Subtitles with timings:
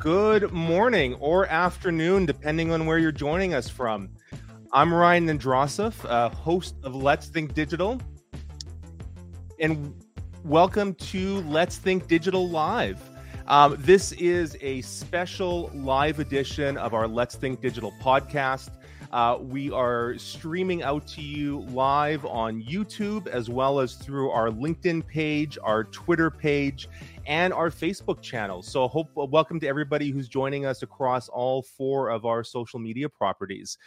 [0.00, 4.08] Good morning or afternoon, depending on where you're joining us from.
[4.72, 8.00] I'm Ryan Androsoff, uh, host of Let's Think Digital,
[9.58, 9.94] and
[10.42, 12.98] welcome to Let's Think Digital Live.
[13.46, 18.70] Um, this is a special live edition of our Let's Think Digital podcast.
[19.12, 24.50] Uh, we are streaming out to you live on YouTube as well as through our
[24.50, 26.88] LinkedIn page, our Twitter page,
[27.26, 28.62] and our Facebook channel.
[28.62, 33.08] So, hope welcome to everybody who's joining us across all four of our social media
[33.08, 33.78] properties.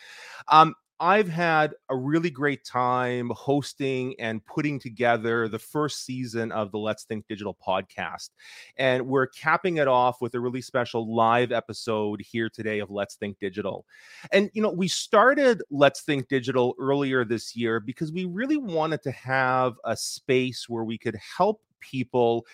[0.49, 6.71] Um, I've had a really great time hosting and putting together the first season of
[6.71, 8.29] the Let's Think Digital podcast.
[8.77, 13.15] And we're capping it off with a really special live episode here today of Let's
[13.15, 13.85] Think Digital.
[14.31, 19.01] And, you know, we started Let's Think Digital earlier this year because we really wanted
[19.01, 22.45] to have a space where we could help people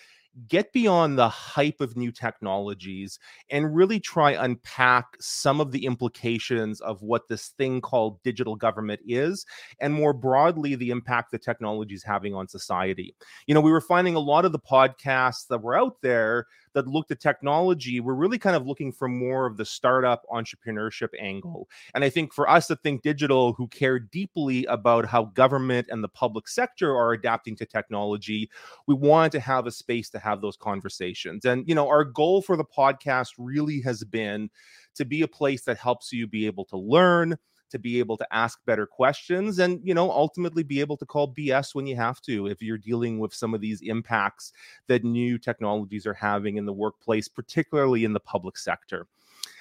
[0.48, 3.18] get beyond the hype of new technologies
[3.50, 9.00] and really try unpack some of the implications of what this thing called digital government
[9.06, 9.44] is
[9.80, 13.14] and more broadly the impact the technology is having on society.
[13.46, 16.86] You know we were finding a lot of the podcasts that were out there that
[16.86, 21.68] looked at technology, we're really kind of looking for more of the startup entrepreneurship angle.
[21.94, 26.02] And I think for us to think digital, who care deeply about how government and
[26.02, 28.50] the public sector are adapting to technology,
[28.86, 31.44] we wanted to have a space to have those conversations.
[31.44, 34.50] And, you know, our goal for the podcast really has been
[34.94, 37.36] to be a place that helps you be able to learn
[37.70, 41.32] to be able to ask better questions and you know ultimately be able to call
[41.34, 44.52] bs when you have to if you're dealing with some of these impacts
[44.86, 49.06] that new technologies are having in the workplace particularly in the public sector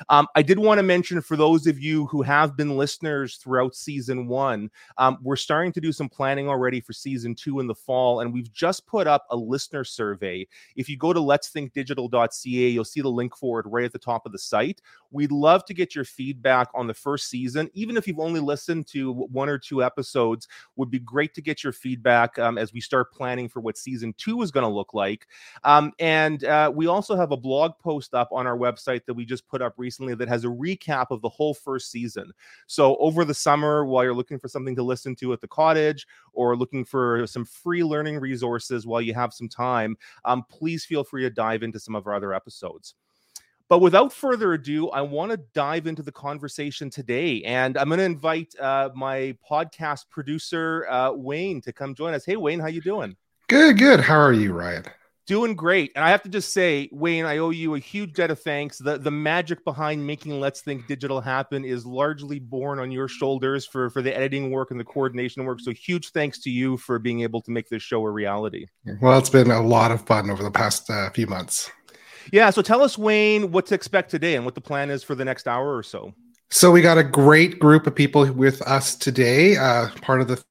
[0.08, 3.75] um, I did want to mention for those of you who have been listeners throughout
[3.75, 7.75] season one, um, we're starting to do some planning already for season two in the
[7.75, 10.47] fall, and we've just put up a listener survey.
[10.75, 14.26] If you go to let'sthinkdigital.ca, you'll see the link for it right at the top
[14.26, 14.82] of the site.
[15.11, 18.88] We'd love to get your feedback on the first season, even if you've only listened
[18.88, 20.48] to one or two episodes.
[20.76, 24.14] Would be great to get your feedback um, as we start planning for what season
[24.17, 25.27] two is going to look like.
[25.64, 29.26] Um, and uh, we also have a blog post up on our website that we
[29.26, 32.32] just put up recently recently that has a recap of the whole first season.
[32.67, 36.05] So over the summer, while you're looking for something to listen to at the cottage
[36.33, 41.04] or looking for some free learning resources while you have some time, um, please feel
[41.04, 42.94] free to dive into some of our other episodes.
[43.67, 48.00] But without further ado, I want to dive into the conversation today, and I'm going
[48.00, 52.26] to invite uh, my podcast producer uh, Wayne to come join us.
[52.26, 53.16] Hey, Wayne, how you doing?
[53.48, 54.00] Good, good.
[54.00, 54.86] How are you, Ryan?
[55.30, 55.92] Doing great.
[55.95, 58.80] And I have to just say, Wayne, I owe you a huge debt of thanks.
[58.80, 63.64] The the magic behind making Let's Think Digital happen is largely borne on your shoulders
[63.64, 65.60] for, for the editing work and the coordination work.
[65.60, 68.66] So huge thanks to you for being able to make this show a reality.
[69.04, 71.70] Well, it's been a lot of fun over the past uh, few months.
[72.34, 72.50] Yeah.
[72.50, 75.26] So tell us, Wayne, what to expect today and what the plan is for the
[75.26, 76.12] next hour or so.
[76.50, 79.58] So we got a great group of people with us today.
[79.58, 80.44] Uh, part of the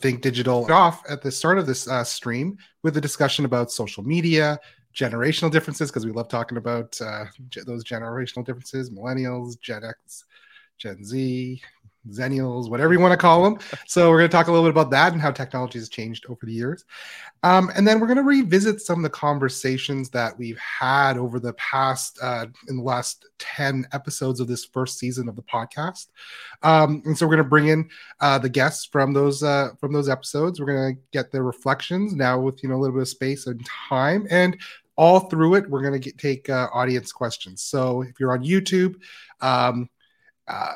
[0.00, 4.04] Think Digital off at the start of this uh, stream with a discussion about social
[4.04, 4.60] media,
[4.94, 7.24] generational differences, because we love talking about uh,
[7.66, 10.24] those generational differences, millennials, Gen X,
[10.76, 11.60] Gen Z,
[12.10, 13.58] Zennials, whatever you want to call them.
[13.86, 16.26] So we're going to talk a little bit about that and how technology has changed
[16.28, 16.84] over the years.
[17.42, 21.38] Um, and then we're going to revisit some of the conversations that we've had over
[21.38, 26.08] the past, uh, in the last 10 episodes of this first season of the podcast.
[26.62, 27.88] Um, and so we're going to bring in
[28.20, 30.60] uh, the guests from those, uh, from those episodes.
[30.60, 33.46] We're going to get their reflections now with, you know, a little bit of space
[33.46, 34.26] and time.
[34.30, 34.58] And
[34.98, 37.62] all through it, we're going to take uh, audience questions.
[37.62, 38.96] So if you're on YouTube,
[39.40, 39.88] um,
[40.48, 40.74] uh,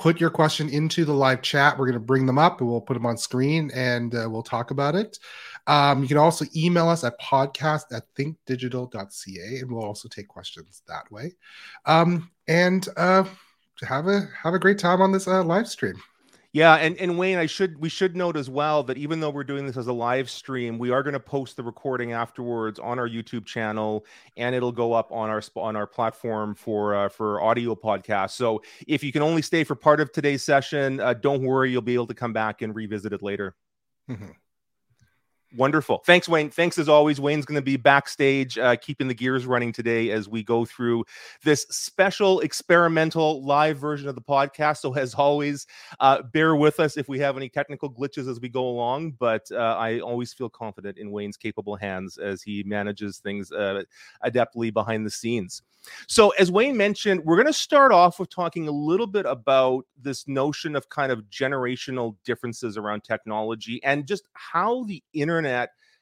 [0.00, 1.76] put your question into the live chat.
[1.76, 4.42] We're going to bring them up and we'll put them on screen and uh, we'll
[4.42, 5.18] talk about it.
[5.66, 10.82] Um, you can also email us at podcast at thinkdigital.ca and we'll also take questions
[10.88, 11.34] that way.
[11.84, 13.24] Um, and uh,
[13.82, 16.00] have a have a great time on this uh, live stream.
[16.52, 19.44] Yeah, and, and Wayne, I should we should note as well that even though we're
[19.44, 22.98] doing this as a live stream, we are going to post the recording afterwards on
[22.98, 24.04] our YouTube channel,
[24.36, 28.30] and it'll go up on our on our platform for uh, for audio podcast.
[28.30, 31.82] So if you can only stay for part of today's session, uh, don't worry, you'll
[31.82, 33.54] be able to come back and revisit it later.
[34.10, 34.30] Mm-hmm.
[35.56, 35.98] Wonderful.
[36.06, 36.48] Thanks, Wayne.
[36.48, 37.20] Thanks as always.
[37.20, 41.04] Wayne's going to be backstage, uh, keeping the gears running today as we go through
[41.42, 44.78] this special experimental live version of the podcast.
[44.78, 45.66] So, as always,
[45.98, 49.12] uh, bear with us if we have any technical glitches as we go along.
[49.18, 53.82] But uh, I always feel confident in Wayne's capable hands as he manages things uh,
[54.24, 55.62] adeptly behind the scenes.
[56.06, 59.86] So, as Wayne mentioned, we're going to start off with talking a little bit about
[60.00, 65.39] this notion of kind of generational differences around technology and just how the internet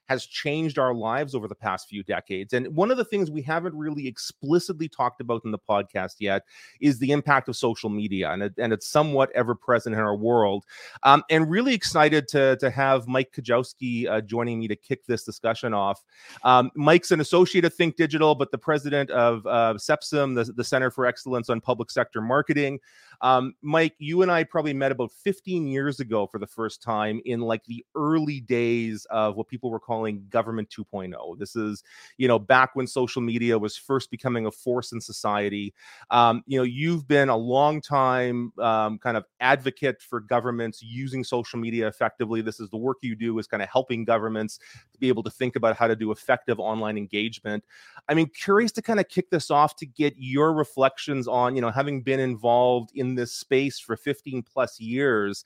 [0.09, 2.55] has changed our lives over the past few decades.
[2.55, 6.45] And one of the things we haven't really explicitly talked about in the podcast yet
[6.81, 10.17] is the impact of social media, and, it, and it's somewhat ever present in our
[10.17, 10.65] world.
[11.03, 15.25] Um, and really excited to, to have Mike Kujawski uh, joining me to kick this
[15.25, 16.03] discussion off.
[16.43, 20.65] Um, Mike's an associate at Think Digital, but the president of uh, CEPSM, the, the
[20.65, 22.81] Center for Excellence on Public Sector Marketing.
[23.21, 27.21] Um, Mike, you and I probably met about 15 years ago for the first time
[27.25, 31.39] in like the early days of what people were calling government 2.0.
[31.39, 31.83] This is,
[32.17, 35.75] you know, back when social media was first becoming a force in society.
[36.11, 41.25] Um, you know, you've been a long time um, kind of advocate for governments using
[41.25, 42.41] social media effectively.
[42.41, 44.59] This is the work you do is kind of helping governments
[44.93, 47.65] to be able to think about how to do effective online engagement.
[48.09, 51.61] I mean, curious to kind of kick this off to get your reflections on, you
[51.61, 55.45] know, having been involved in in this space for 15 plus years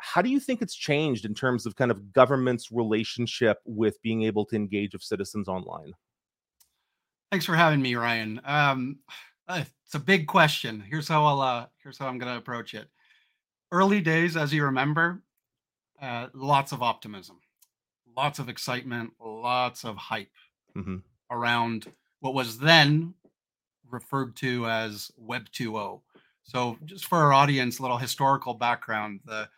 [0.00, 4.22] how do you think it's changed in terms of kind of government's relationship with being
[4.22, 5.92] able to engage with citizens online?
[7.30, 8.40] Thanks for having me ryan.
[8.44, 8.98] Um,
[9.46, 10.82] uh, it's a big question.
[10.88, 12.88] Here's how i'll uh, here's how i'm going to approach it.
[13.72, 15.22] Early days as you remember
[16.00, 17.38] uh, lots of optimism
[18.16, 20.32] lots of excitement lots of hype
[20.76, 20.96] mm-hmm.
[21.30, 21.86] around
[22.20, 23.14] what was then
[23.90, 26.00] referred to as web 2.0
[26.44, 29.48] so, just for our audience, a little historical background: the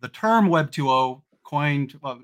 [0.00, 2.20] the term Web 2.0 coined, well,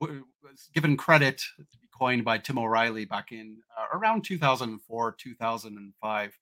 [0.00, 6.38] was given credit to be coined by Tim O'Reilly back in uh, around 2004, 2005,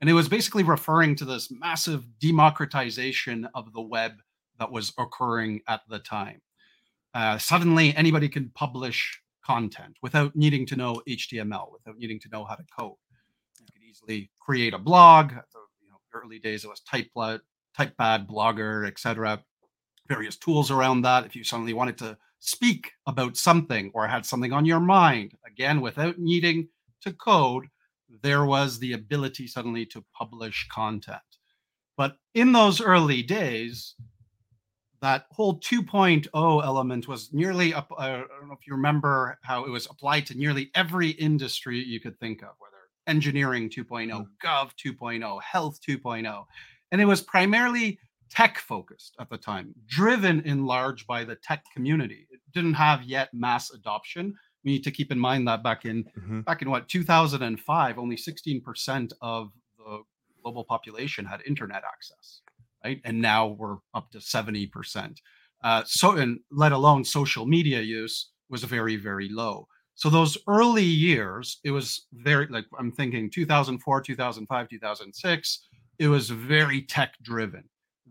[0.00, 4.12] and it was basically referring to this massive democratization of the web
[4.58, 6.40] that was occurring at the time.
[7.14, 12.44] Uh, suddenly, anybody can publish content without needing to know HTML, without needing to know
[12.44, 12.96] how to code.
[13.58, 15.32] You could easily create a blog,
[16.12, 17.40] early days it was typepad,
[17.78, 19.42] typepad, blogger, etc.
[20.08, 21.26] Various tools around that.
[21.26, 25.80] If you suddenly wanted to speak about something or had something on your mind, again
[25.80, 26.68] without needing
[27.02, 27.66] to code,
[28.22, 31.20] there was the ability suddenly to publish content.
[31.96, 33.94] But in those early days,
[35.00, 37.90] that whole 2.0 element was nearly up.
[37.92, 41.78] Uh, I don't know if you remember how it was applied to nearly every industry
[41.78, 42.77] you could think of, whether
[43.08, 44.26] engineering 2.0, mm.
[44.44, 46.44] gov 2.0, health 2.0.
[46.92, 47.98] And it was primarily
[48.30, 52.26] tech focused at the time, driven in large by the tech community.
[52.30, 54.34] It didn't have yet mass adoption.
[54.64, 56.40] We need to keep in mind that back in mm-hmm.
[56.40, 60.02] back in what 2005, only 16% of the
[60.42, 62.42] global population had internet access,
[62.84, 63.00] right?
[63.04, 65.16] And now we're up to 70%.
[65.62, 69.68] Uh, so, and let alone social media use was very, very low.
[69.98, 75.68] So those early years, it was very like I'm thinking 2004, 2005, 2006,
[75.98, 77.64] it was very tech driven.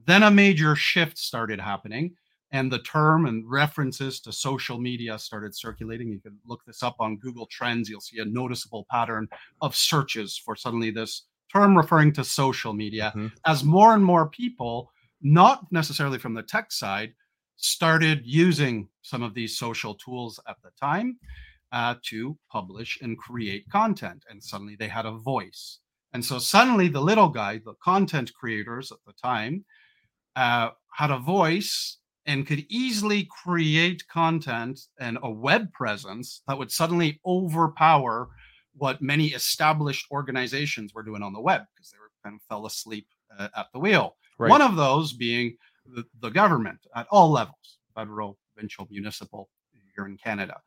[0.06, 2.13] Then a major shift started happening
[2.51, 6.12] and the term and references to social media started circulating.
[6.12, 7.88] You can look this up on Google Trends.
[7.88, 9.30] You'll see a noticeable pattern
[9.62, 13.28] of searches for suddenly this term referring to social media mm-hmm.
[13.45, 14.92] as more and more people,
[15.22, 17.13] not necessarily from the tech side,
[17.56, 21.18] started using some of these social tools at the time
[21.71, 24.23] uh, to publish and create content.
[24.29, 25.79] And suddenly they had a voice.
[26.13, 29.65] And so suddenly the little guy, the content creators at the time,
[30.35, 36.71] uh, had a voice and could easily create content and a web presence that would
[36.71, 38.29] suddenly overpower
[38.75, 42.65] what many established organizations were doing on the web because they were kind of fell
[42.65, 43.07] asleep
[43.38, 44.15] uh, at the wheel.
[44.38, 44.50] Right.
[44.50, 49.50] One of those being the, the government at all levels, federal, provincial, municipal
[49.95, 50.57] here in Canada.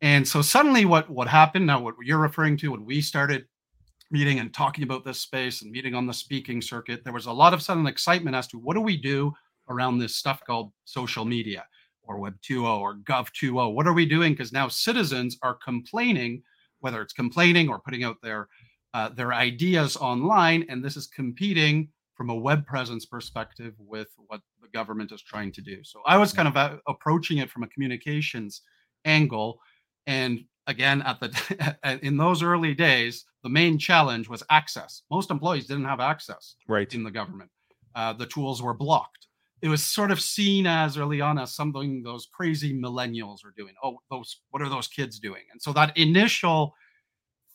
[0.00, 3.46] And so suddenly what what happened now what you're referring to when we started
[4.10, 7.32] meeting and talking about this space and meeting on the speaking circuit there was a
[7.32, 9.32] lot of sudden excitement as to what do we do
[9.68, 11.66] around this stuff called social media
[12.02, 14.32] or web 2.0 or gov 2.0 what are we doing?
[14.32, 16.42] Because now citizens are complaining
[16.80, 18.48] whether it's complaining or putting out their
[18.94, 24.40] uh, their ideas online and this is competing from a web presence perspective with what
[24.60, 25.84] the government is trying to do.
[25.84, 28.62] So i was kind of uh, approaching it from a communications
[29.04, 29.60] angle
[30.08, 35.02] and again, at the in those early days, the main challenge was access.
[35.10, 36.92] Most employees didn't have access right.
[36.92, 37.50] in the government.
[37.94, 39.26] Uh, the tools were blocked.
[39.60, 43.74] It was sort of seen as early on as something those crazy millennials are doing.
[43.84, 45.42] Oh, those what are those kids doing?
[45.52, 46.74] And so that initial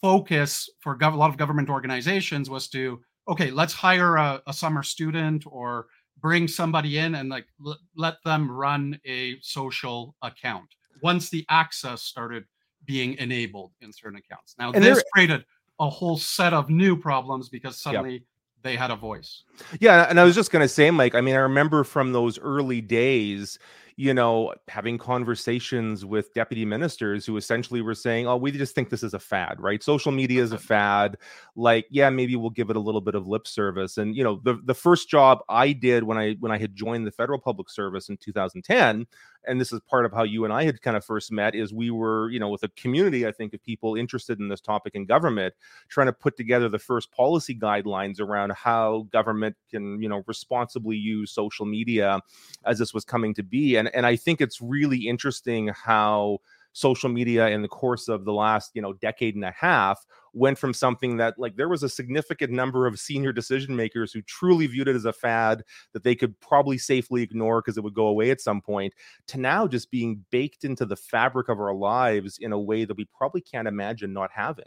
[0.01, 4.53] focus for gov- a lot of government organizations was to okay, let's hire a, a
[4.53, 5.87] summer student or
[6.19, 10.67] bring somebody in and like l- let them run a social account
[11.01, 12.45] once the access started
[12.85, 14.55] being enabled in certain accounts.
[14.59, 15.45] Now, and this created
[15.79, 18.21] a whole set of new problems because suddenly yep.
[18.61, 19.43] they had a voice.
[19.79, 21.15] Yeah, and I was just going to say, Mike.
[21.15, 23.57] I mean, I remember from those early days,
[23.95, 28.89] you know, having conversations with deputy ministers who essentially were saying, "Oh, we just think
[28.89, 29.83] this is a fad, right?
[29.83, 31.17] Social media is a fad.
[31.55, 34.41] Like, yeah, maybe we'll give it a little bit of lip service." And you know,
[34.43, 37.69] the the first job I did when I when I had joined the federal public
[37.69, 39.05] service in 2010
[39.47, 41.73] and this is part of how you and I had kind of first met is
[41.73, 44.95] we were, you know, with a community, I think, of people interested in this topic
[44.95, 45.53] in government,
[45.89, 50.95] trying to put together the first policy guidelines around how government can, you know, responsibly
[50.95, 52.19] use social media
[52.65, 53.75] as this was coming to be.
[53.75, 56.39] And and I think it's really interesting how
[56.73, 60.57] social media in the course of the last you know decade and a half went
[60.57, 64.65] from something that like there was a significant number of senior decision makers who truly
[64.65, 65.63] viewed it as a fad
[65.93, 68.91] that they could probably safely ignore because it would go away at some point
[69.27, 72.97] to now just being baked into the fabric of our lives in a way that
[72.97, 74.65] we probably can't imagine not having.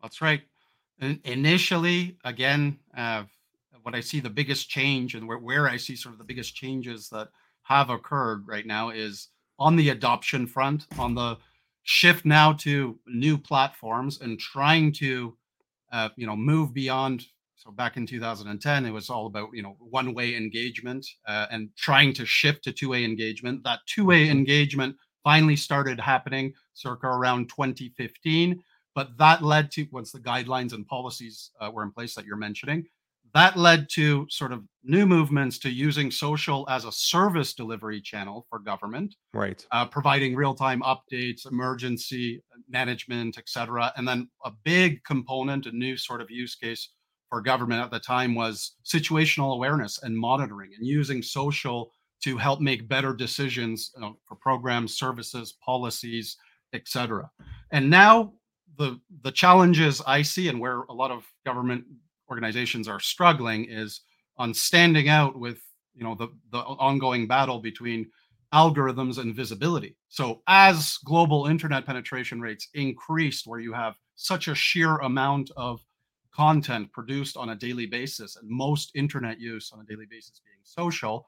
[0.00, 0.40] That's right.
[1.00, 3.24] Initially again uh,
[3.82, 6.54] what i see the biggest change and where, where i see sort of the biggest
[6.54, 7.28] changes that
[7.68, 11.36] have occurred right now is on the adoption front, on the
[11.82, 15.36] shift now to new platforms and trying to,
[15.92, 17.26] uh, you know, move beyond.
[17.56, 22.14] So back in 2010, it was all about you know one-way engagement uh, and trying
[22.14, 23.64] to shift to two-way engagement.
[23.64, 28.62] That two-way engagement finally started happening circa around 2015,
[28.94, 32.36] but that led to once the guidelines and policies uh, were in place that you're
[32.36, 32.86] mentioning,
[33.38, 38.44] that led to sort of new movements to using social as a service delivery channel
[38.50, 39.64] for government right.
[39.70, 46.20] uh, providing real-time updates emergency management etc and then a big component a new sort
[46.20, 46.90] of use case
[47.30, 52.60] for government at the time was situational awareness and monitoring and using social to help
[52.60, 56.36] make better decisions you know, for programs services policies
[56.72, 57.30] etc
[57.70, 58.32] and now
[58.78, 61.84] the the challenges i see and where a lot of government
[62.30, 64.02] organizations are struggling is
[64.36, 65.60] on standing out with
[65.94, 68.10] you know the the ongoing battle between
[68.54, 69.96] algorithms and visibility.
[70.08, 75.84] So as global internet penetration rates increased where you have such a sheer amount of
[76.32, 80.60] content produced on a daily basis and most internet use on a daily basis being
[80.62, 81.26] social,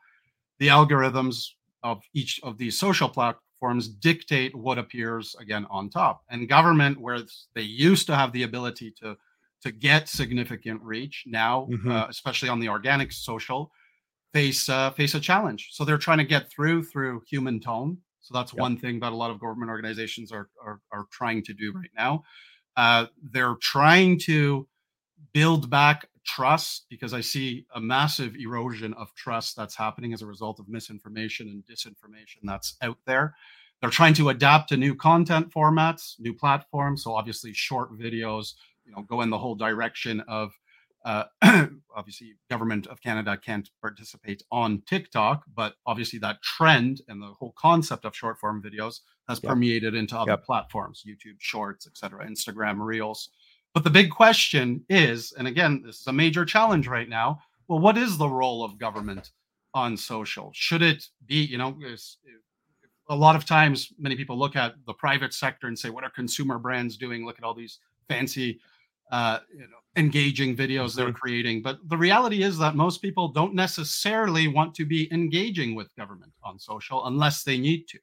[0.59, 1.49] the algorithms
[1.83, 6.23] of each of these social platforms dictate what appears again on top.
[6.31, 7.21] And government where
[7.55, 9.17] they used to have the ability to
[9.63, 11.91] to get significant reach now, mm-hmm.
[11.91, 13.71] uh, especially on the organic social,
[14.33, 15.69] face uh, face a challenge.
[15.73, 17.99] So they're trying to get through through human tone.
[18.21, 18.61] So that's yep.
[18.61, 21.91] one thing that a lot of government organizations are are, are trying to do right
[21.97, 22.25] now.
[22.77, 24.67] Uh, they're trying to
[25.33, 30.27] build back trust because I see a massive erosion of trust that's happening as a
[30.27, 33.35] result of misinformation and disinformation that's out there.
[33.81, 37.05] They're trying to adapt to new content formats, new platforms.
[37.05, 38.55] So obviously, short videos,
[38.91, 40.53] you know go in the whole direction of
[41.05, 41.25] uh,
[41.97, 47.55] obviously government of canada can't participate on tiktok but obviously that trend and the whole
[47.57, 49.51] concept of short form videos has yep.
[49.51, 50.45] permeated into other yep.
[50.45, 53.31] platforms youtube shorts etc instagram reels
[53.73, 57.79] but the big question is and again this is a major challenge right now well
[57.79, 59.31] what is the role of government
[59.73, 61.79] on social should it be you know
[63.09, 66.11] a lot of times many people look at the private sector and say what are
[66.11, 67.79] consumer brands doing look at all these
[68.09, 68.61] fancy
[69.11, 71.15] uh, you know, engaging videos they're mm-hmm.
[71.15, 71.63] creating.
[71.63, 76.33] But the reality is that most people don't necessarily want to be engaging with government
[76.45, 77.99] on social unless they need to,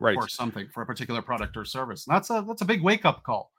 [0.00, 2.06] right, for something for a particular product or service.
[2.06, 3.50] And that's a that's a big wake up call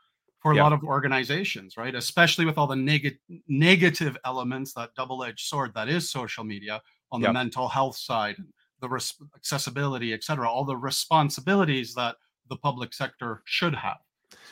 [0.42, 0.64] for a yeah.
[0.64, 1.96] lot of organizations, right?
[1.96, 3.18] Especially with all the neg-
[3.48, 6.82] negative elements, that double edged sword that is social media
[7.14, 8.36] on the mental health side,
[8.82, 12.18] the res- accessibility, et cetera, all the responsibilities that
[12.50, 14.00] the public sector should have.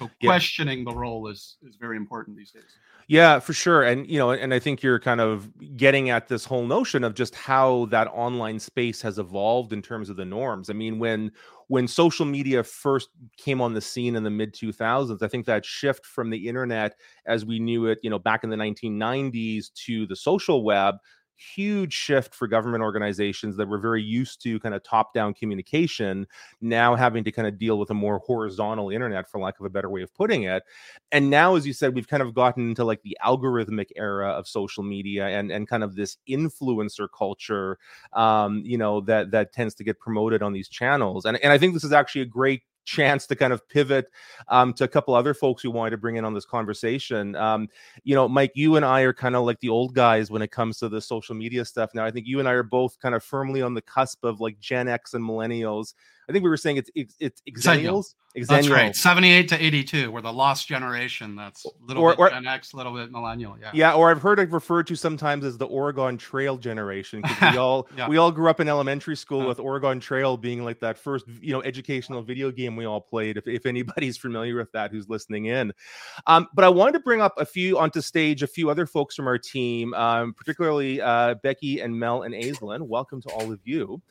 [0.01, 0.91] So questioning yeah.
[0.91, 2.63] the role is is very important these days.
[3.07, 3.83] Yeah, for sure.
[3.83, 7.13] And you know, and I think you're kind of getting at this whole notion of
[7.13, 10.69] just how that online space has evolved in terms of the norms.
[10.69, 11.31] I mean, when
[11.67, 15.65] when social media first came on the scene in the mid 2000s, I think that
[15.65, 16.95] shift from the internet
[17.27, 20.95] as we knew it, you know, back in the 1990s to the social web
[21.41, 26.27] huge shift for government organizations that were very used to kind of top down communication
[26.61, 29.69] now having to kind of deal with a more horizontal internet for lack of a
[29.69, 30.63] better way of putting it.
[31.11, 34.47] And now as you said we've kind of gotten into like the algorithmic era of
[34.47, 37.77] social media and and kind of this influencer culture
[38.13, 41.25] um you know that that tends to get promoted on these channels.
[41.25, 44.07] And and i think this is actually a great chance to kind of pivot
[44.47, 47.35] um, to a couple other folks who wanted to bring in on this conversation.
[47.35, 47.67] Um,
[48.03, 50.51] you know, Mike, you and I are kind of like the old guys when it
[50.51, 51.91] comes to the social media stuff.
[51.93, 54.39] Now, I think you and I are both kind of firmly on the cusp of
[54.39, 55.93] like Gen X and millennials.
[56.31, 58.15] I think we were saying it's it's, it's exennials.
[58.33, 58.95] That's right.
[58.95, 60.09] 78 to 82.
[60.09, 61.35] We're the lost generation.
[61.35, 63.57] That's a little or, bit or, Gen X, a little bit millennial.
[63.59, 63.71] Yeah.
[63.73, 63.93] Yeah.
[63.93, 67.89] Or I've heard it referred to sometimes as the Oregon Trail generation because we all
[67.97, 68.07] yeah.
[68.07, 69.47] we all grew up in elementary school yeah.
[69.47, 73.35] with Oregon Trail being like that first you know educational video game we all played.
[73.35, 75.73] If, if anybody's familiar with that, who's listening in.
[76.25, 79.13] Um, but I wanted to bring up a few onto stage, a few other folks
[79.13, 82.87] from our team, um, particularly uh, Becky and Mel and Aislinn.
[82.87, 84.01] Welcome to all of you.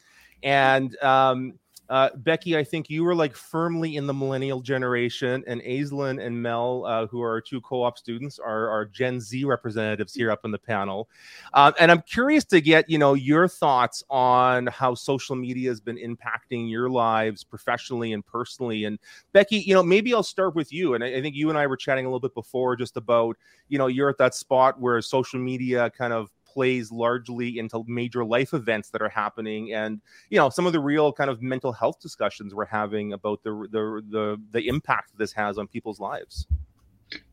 [0.42, 1.58] And um,
[1.90, 6.40] uh, Becky, I think you were like firmly in the millennial generation, and Aislinn and
[6.40, 10.52] Mel, uh, who are two co-op students, are, are Gen Z representatives here up in
[10.52, 11.08] the panel.
[11.52, 15.80] Uh, and I'm curious to get you know your thoughts on how social media has
[15.80, 18.84] been impacting your lives professionally and personally.
[18.84, 18.96] And
[19.32, 20.94] Becky, you know maybe I'll start with you.
[20.94, 23.36] And I, I think you and I were chatting a little bit before just about
[23.68, 28.24] you know you're at that spot where social media kind of plays largely into major
[28.24, 31.72] life events that are happening and you know some of the real kind of mental
[31.72, 36.46] health discussions we're having about the the the, the impact this has on people's lives.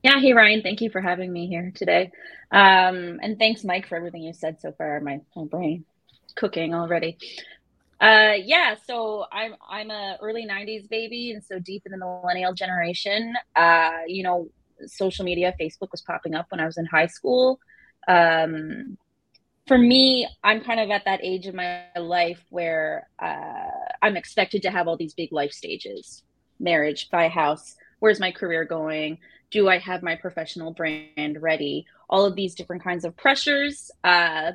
[0.03, 2.11] Yeah hey ryan thank you for having me here today.
[2.51, 4.99] Um, and thanks mike for everything you said so far.
[4.99, 5.85] My, my brain
[6.35, 7.17] cooking already.
[7.99, 12.53] Uh yeah so i'm i'm a early 90s baby and so deep in the millennial
[12.53, 14.47] generation uh you know
[14.85, 17.59] social media facebook was popping up when i was in high school.
[18.07, 18.99] Um
[19.67, 23.69] for me, I'm kind of at that age in my life where uh,
[24.01, 26.23] I'm expected to have all these big life stages
[26.59, 29.19] marriage, buy a house, where's my career going?
[29.51, 31.85] Do I have my professional brand ready?
[32.09, 33.91] All of these different kinds of pressures.
[34.03, 34.53] Uh,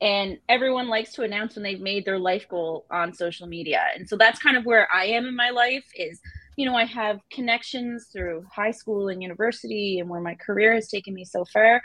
[0.00, 3.82] and everyone likes to announce when they've made their life goal on social media.
[3.94, 6.20] And so that's kind of where I am in my life is,
[6.56, 10.88] you know, I have connections through high school and university and where my career has
[10.88, 11.82] taken me so far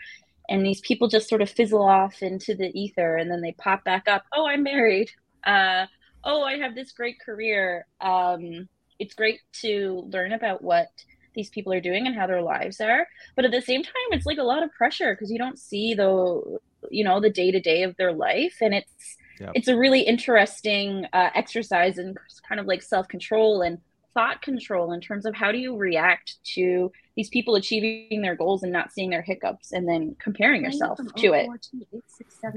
[0.49, 3.83] and these people just sort of fizzle off into the ether and then they pop
[3.83, 4.23] back up.
[4.33, 5.11] Oh i'm married.
[5.43, 5.85] Uh,
[6.23, 7.85] oh i have this great career.
[8.01, 8.67] Um,
[8.99, 10.87] it's great to learn about what
[11.35, 13.07] these people are doing and how their lives are.
[13.35, 15.93] But at the same time it's like a lot of pressure because you don't see
[15.93, 19.51] the you know the day to day of their life and it's yep.
[19.55, 22.15] it's a really interesting uh, exercise in
[22.47, 23.79] kind of like self control and
[24.17, 28.63] thought control in terms of how do you react to these people achieving their goals
[28.63, 31.47] and not seeing their hiccups and then comparing yourself to it.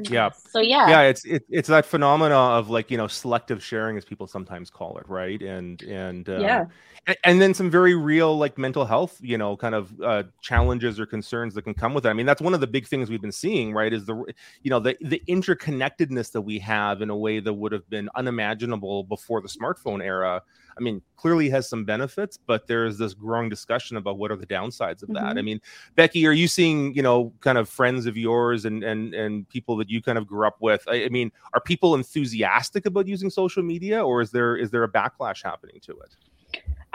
[0.08, 0.30] Yeah.
[0.30, 0.88] So yeah.
[0.88, 4.70] Yeah, it's it, it's that phenomena of like, you know, selective sharing as people sometimes
[4.70, 5.42] call it, right?
[5.42, 6.64] And and uh, yeah.
[7.06, 11.00] And, and, then some very real like mental health, you know, kind of uh, challenges
[11.00, 12.10] or concerns that can come with it.
[12.10, 13.92] I mean, that's one of the big things we've been seeing, right?
[13.92, 14.16] Is the
[14.62, 18.08] you know, the the interconnectedness that we have in a way that would have been
[18.14, 20.42] unimaginable before the smartphone era
[20.80, 24.46] I mean, clearly has some benefits, but there's this growing discussion about what are the
[24.46, 25.22] downsides of that.
[25.22, 25.38] Mm-hmm.
[25.38, 25.60] I mean,
[25.94, 29.76] Becky, are you seeing, you know, kind of friends of yours and and and people
[29.76, 30.82] that you kind of grew up with?
[30.88, 34.82] I, I mean, are people enthusiastic about using social media, or is there is there
[34.82, 36.16] a backlash happening to it?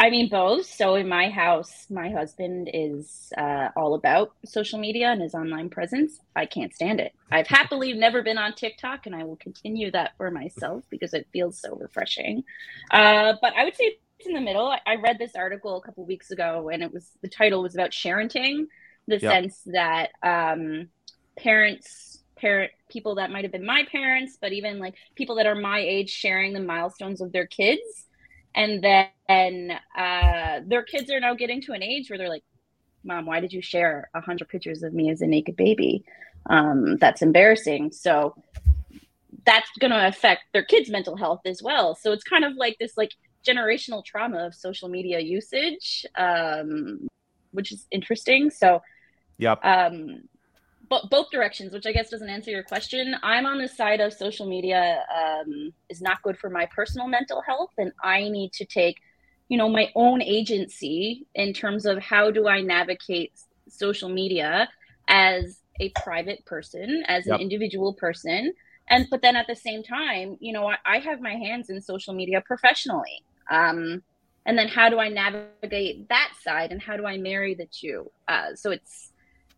[0.06, 0.68] I mean, both.
[0.68, 5.68] So in my house, my husband is uh, all about social media and his online
[5.68, 6.20] presence.
[6.36, 7.16] I can't stand it.
[7.32, 11.28] I've happily never been on TikTok, and I will continue that for myself because it
[11.34, 12.44] feels so refreshing.
[12.92, 14.68] Uh, but I would say it's in the middle.
[14.68, 17.74] I, I read this article a couple weeks ago, and it was the title was
[17.74, 18.68] about sharenting,
[19.08, 19.22] the yep.
[19.22, 20.90] sense that um,
[21.36, 25.56] parents parent people that might have been my parents but even like people that are
[25.56, 28.05] my age sharing the milestones of their kids
[28.56, 32.44] and then uh, their kids are now getting to an age where they're like
[33.06, 36.04] mom why did you share 100 pictures of me as a naked baby?
[36.50, 37.92] Um, that's embarrassing.
[37.92, 38.36] So
[39.46, 41.96] that's going to affect their kids mental health as well.
[41.96, 43.12] So it's kind of like this like
[43.48, 47.08] generational trauma of social media usage um,
[47.52, 48.50] which is interesting.
[48.50, 48.82] So
[49.38, 50.24] yep um,
[50.90, 53.16] but both directions, which I guess doesn't answer your question.
[53.24, 57.42] I'm on the side of social media um, is not good for my personal mental
[57.42, 58.98] health, and I need to take,
[59.48, 63.34] you know, my own agency in terms of how do I navigate
[63.68, 64.70] social media
[65.08, 67.36] as a private person, as yep.
[67.36, 68.54] an individual person,
[68.90, 71.82] and but then at the same time, you know, I, I have my hands in
[71.82, 73.24] social media professionally.
[73.50, 74.04] Um,
[74.48, 78.12] and then how do I navigate that side, and how do I marry the two?
[78.28, 79.12] Uh, so it's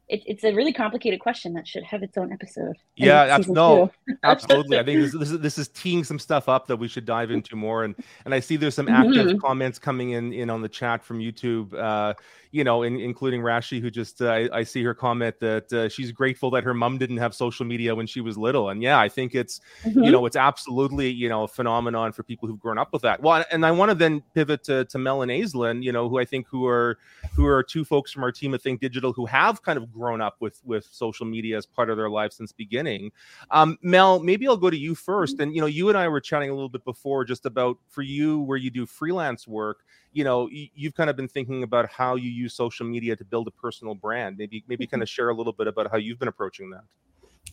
[0.09, 2.77] it, it's a really complicated question that should have its own episode.
[2.95, 3.91] Yeah, no,
[4.23, 4.79] absolutely.
[4.79, 7.29] I think this, this, is this is teeing some stuff up that we should dive
[7.29, 7.83] into more.
[7.83, 7.93] And
[8.23, 9.39] and I see there's some active mm-hmm.
[9.39, 11.73] comments coming in in on the chat from YouTube.
[11.73, 12.13] Uh,
[12.57, 15.89] you know, in, including Rashi, who just uh, I, I, see her comment that uh,
[15.89, 18.99] she's grateful that her mom didn't have social media when she was little, and yeah,
[18.99, 20.03] I think it's mm-hmm.
[20.03, 23.21] you know it's absolutely you know a phenomenon for people who've grown up with that.
[23.21, 26.17] Well, and I want to then pivot to, to Mel and Aislinn, you know, who
[26.17, 26.97] I think who are
[27.35, 30.19] who are two folks from our team at Think Digital who have kind of grown
[30.19, 33.11] up with with social media as part of their life since beginning.
[33.51, 35.43] Um, Mel, maybe I'll go to you first, mm-hmm.
[35.43, 38.01] and you know, you and I were chatting a little bit before just about for
[38.01, 42.15] you where you do freelance work you know you've kind of been thinking about how
[42.15, 44.37] you use social media to build a personal brand.
[44.37, 45.13] Maybe maybe kind of mm-hmm.
[45.13, 46.83] share a little bit about how you've been approaching that.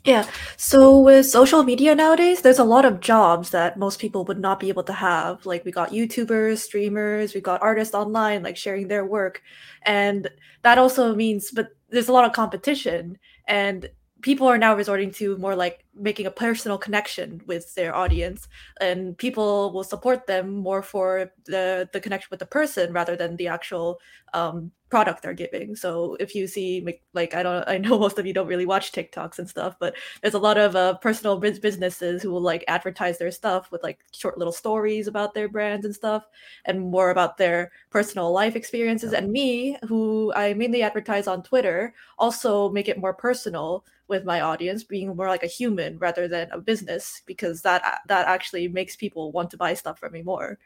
[0.05, 0.27] Yeah.
[0.57, 4.61] So with social media nowadays there's a lot of jobs that most people would not
[4.61, 5.47] be able to have.
[5.47, 9.43] Like we got youtubers streamers we got artists online like sharing their work.
[9.83, 10.29] And
[10.63, 13.19] that also means but there's a lot of competition.
[13.47, 13.89] And
[14.21, 18.49] people are now resorting to more like making a personal connection with their audience
[18.81, 23.37] and people will support them more for the the connection with the person rather than
[23.37, 23.99] the actual
[24.33, 25.75] um, product they're giving.
[25.75, 28.93] So if you see like i don't i know most of you don't really watch
[28.93, 33.19] tiktoks and stuff but there's a lot of uh, personal businesses who will like advertise
[33.19, 36.25] their stuff with like short little stories about their brands and stuff
[36.65, 39.13] and more about their personal life experiences.
[39.13, 44.41] And me who i mainly advertise on twitter also make it more personal with my
[44.41, 48.97] audience being more like a human rather than a business because that that actually makes
[48.97, 50.59] people want to buy stuff from me more.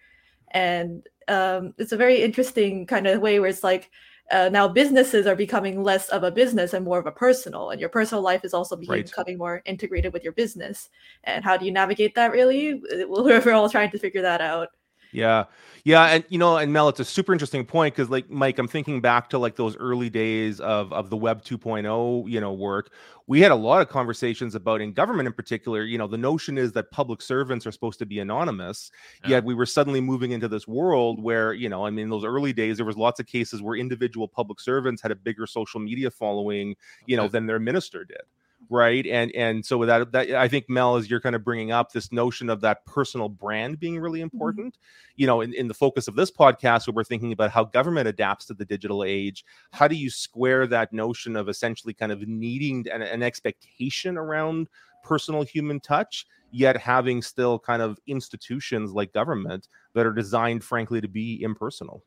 [0.50, 3.90] And um, it's a very interesting kind of way where it's like
[4.31, 7.81] uh, now businesses are becoming less of a business and more of a personal and
[7.81, 9.07] your personal life is also becoming, right.
[9.07, 10.90] becoming more integrated with your business.
[11.24, 12.83] And how do you navigate that really?
[13.07, 14.68] We're all trying to figure that out
[15.12, 15.44] yeah.
[15.85, 16.05] Yeah.
[16.07, 19.01] And you know, and Mel, it's a super interesting point because like Mike, I'm thinking
[19.01, 22.92] back to like those early days of of the web 2.0, you know, work.
[23.27, 26.57] We had a lot of conversations about in government in particular, you know, the notion
[26.57, 28.90] is that public servants are supposed to be anonymous.
[29.23, 29.31] Yeah.
[29.31, 32.53] Yet we were suddenly moving into this world where, you know, I mean, those early
[32.55, 36.11] days, there was lots of cases where individual public servants had a bigger social media
[36.11, 36.75] following,
[37.07, 38.23] you know, than their minister did
[38.70, 41.72] right and and so with that, that i think mel as you're kind of bringing
[41.72, 44.35] up this notion of that personal brand being really mm-hmm.
[44.35, 45.12] important mm-hmm.
[45.16, 48.09] you know in, in the focus of this podcast where we're thinking about how government
[48.09, 52.26] adapts to the digital age how do you square that notion of essentially kind of
[52.28, 54.68] needing an, an expectation around
[55.02, 61.00] personal human touch yet having still kind of institutions like government that are designed frankly
[61.00, 62.04] to be impersonal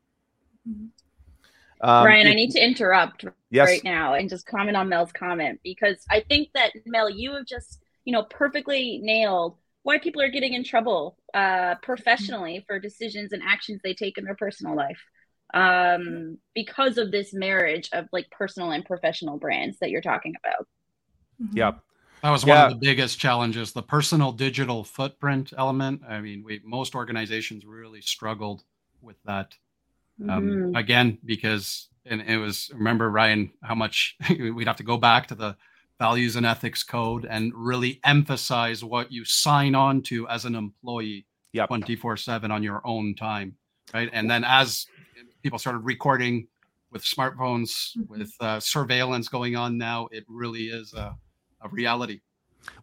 [0.68, 0.86] mm-hmm.
[1.82, 3.68] Um, Ryan, I need to interrupt yes.
[3.68, 7.46] right now and just comment on Mel's comment because I think that Mel, you have
[7.46, 13.32] just you know perfectly nailed why people are getting in trouble uh, professionally for decisions
[13.32, 15.00] and actions they take in their personal life
[15.54, 20.66] um, because of this marriage of like personal and professional brands that you're talking about.
[21.42, 21.56] Mm-hmm.
[21.56, 21.80] Yep.
[22.22, 22.54] That was yeah.
[22.54, 26.02] one of the biggest challenges, the personal digital footprint element.
[26.08, 28.62] I mean, we most organizations really struggled
[29.00, 29.56] with that
[30.28, 30.76] um, mm-hmm.
[30.76, 35.34] again because and it was remember Ryan how much we'd have to go back to
[35.34, 35.56] the
[35.98, 41.26] values and ethics code and really emphasize what you sign on to as an employee
[41.52, 41.68] yep.
[41.68, 43.54] 24 7 on your own time
[43.94, 44.86] right and then as
[45.42, 46.48] people started recording
[46.90, 48.18] with smartphones mm-hmm.
[48.18, 51.14] with uh, surveillance going on now it really is a,
[51.60, 52.20] a reality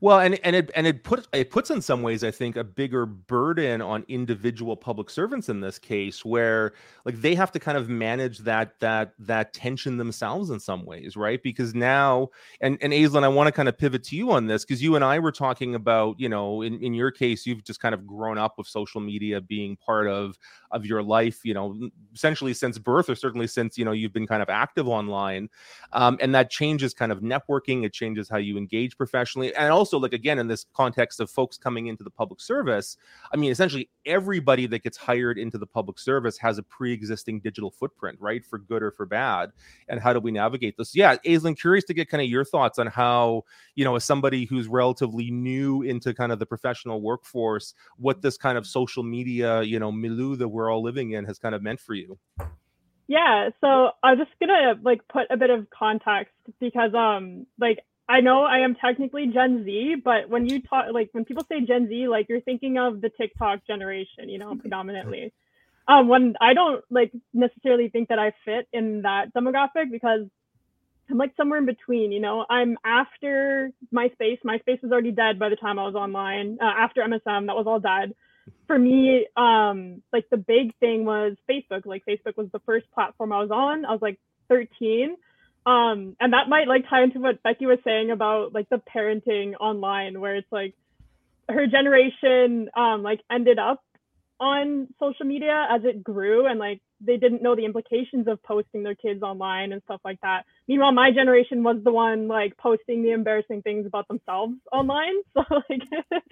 [0.01, 2.63] well, and and it and it puts it puts in some ways, I think, a
[2.63, 6.73] bigger burden on individual public servants in this case, where
[7.05, 11.15] like they have to kind of manage that that that tension themselves in some ways,
[11.15, 11.41] right?
[11.41, 12.29] Because now,
[12.61, 14.95] and and Aislinn, I want to kind of pivot to you on this because you
[14.95, 18.05] and I were talking about, you know, in in your case, you've just kind of
[18.05, 20.37] grown up with social media being part of
[20.71, 24.27] of your life, you know, essentially since birth, or certainly since you know you've been
[24.27, 25.49] kind of active online,
[25.93, 27.85] um, and that changes kind of networking.
[27.85, 31.57] It changes how you engage professionally, and also like again in this context of folks
[31.57, 32.97] coming into the public service.
[33.33, 37.71] I mean, essentially everybody that gets hired into the public service has a pre-existing digital
[37.71, 39.51] footprint, right, for good or for bad.
[39.87, 40.95] And how do we navigate this?
[40.95, 43.43] Yeah, Aislinn, curious to get kind of your thoughts on how
[43.75, 48.37] you know, as somebody who's relatively new into kind of the professional workforce, what this
[48.37, 51.61] kind of social media, you know, milieu that we're all living in has kind of
[51.61, 52.17] meant for you.
[53.07, 58.21] Yeah, so I'm just gonna like put a bit of context because um like I
[58.21, 61.87] know I am technically Gen Z, but when you talk like when people say Gen
[61.87, 65.31] Z, like you're thinking of the TikTok generation, you know, predominantly.
[65.87, 70.21] Um, when I don't like necessarily think that I fit in that demographic because
[71.09, 72.45] I'm like somewhere in between, you know.
[72.49, 74.39] I'm after MySpace.
[74.43, 76.57] MySpace was already dead by the time I was online.
[76.59, 78.15] Uh, after MSN, that was all dead.
[78.65, 81.85] For me, um, like the big thing was Facebook.
[81.85, 83.85] Like Facebook was the first platform I was on.
[83.85, 85.15] I was like 13.
[85.69, 89.53] Um, and that might like tie into what Becky was saying about like the parenting
[89.59, 90.73] online, where it's like
[91.47, 93.83] her generation um like ended up
[94.39, 98.83] on social media as it grew and like they didn't know the implications of posting
[98.83, 100.45] their kids online and stuff like that.
[100.67, 105.13] Meanwhile, my generation was the one like posting the embarrassing things about themselves online.
[105.33, 106.23] So like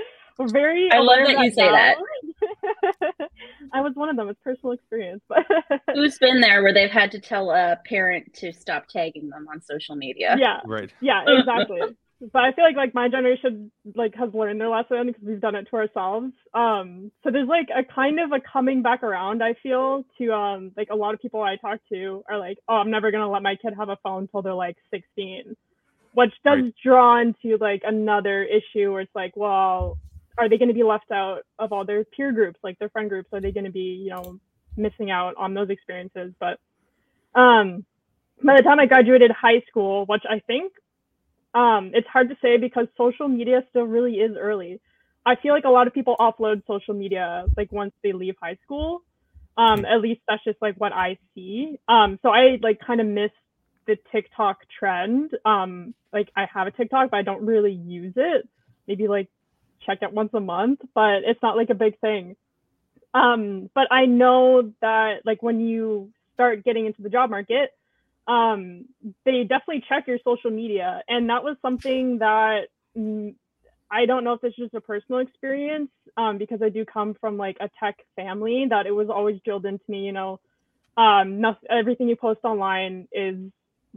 [0.45, 1.97] very I love that you say that.
[3.73, 4.29] I was one of them.
[4.29, 5.39] It's personal experience, but
[5.93, 9.61] Who's been there where they've had to tell a parent to stop tagging them on
[9.61, 10.35] social media?
[10.39, 10.91] yeah, Right.
[11.01, 11.81] yeah, exactly.
[12.33, 15.55] but I feel like like my generation like has learned their lesson because we've done
[15.55, 16.31] it to ourselves.
[16.53, 19.43] Um, so there's like a kind of a coming back around.
[19.43, 22.75] I feel to um like a lot of people I talk to are like, oh,
[22.75, 25.55] I'm never gonna let my kid have a phone till they're like 16,
[26.13, 26.73] which does Right.
[26.83, 29.97] draw into like another issue where it's like, well,
[30.37, 33.09] are they going to be left out of all their peer groups, like their friend
[33.09, 33.29] groups?
[33.33, 34.39] Are they going to be, you know,
[34.75, 36.33] missing out on those experiences?
[36.39, 36.59] But
[37.33, 37.85] um,
[38.43, 40.73] by the time I graduated high school, which I think
[41.53, 44.79] um, it's hard to say because social media still really is early.
[45.25, 48.57] I feel like a lot of people offload social media like once they leave high
[48.63, 49.01] school.
[49.57, 51.79] Um, at least that's just like what I see.
[51.87, 53.31] Um, so I like kind of miss
[53.87, 55.31] the TikTok trend.
[55.45, 58.47] Um, like I have a TikTok, but I don't really use it.
[58.87, 59.29] Maybe like
[59.85, 62.35] check it once a month, but it's not like a big thing.
[63.13, 67.71] Um, but I know that like when you start getting into the job market,
[68.27, 68.85] um,
[69.25, 72.67] they definitely check your social media, and that was something that
[73.89, 77.37] I don't know if it's just a personal experience um, because I do come from
[77.37, 79.99] like a tech family that it was always drilled into me.
[79.99, 80.39] You know,
[80.97, 83.37] um, nothing, everything you post online is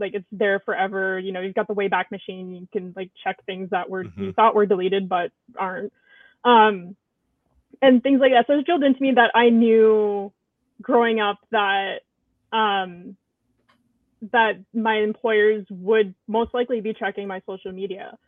[0.01, 1.19] like it's there forever.
[1.19, 2.55] You know, you've got the Wayback Machine.
[2.55, 4.35] You can like check things that were you Mhm.
[4.35, 5.93] thought were deleted but aren't,
[6.45, 6.97] um,
[7.83, 8.47] and things like that.
[8.47, 10.33] So it's drilled into me that I knew
[10.83, 12.01] growing up that
[12.53, 13.17] um,
[14.33, 18.19] that my employers would most likely be checking my social media.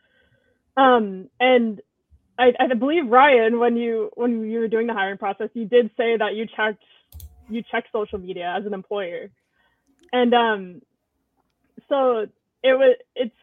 [0.75, 1.81] Um, and
[2.37, 5.91] I, I believe Ryan, when you when you were doing the hiring process, you did
[5.97, 6.83] say that you checked
[7.49, 9.29] you checked social media as an employer,
[10.11, 10.81] and um,
[11.89, 12.27] so
[12.63, 13.35] it was it's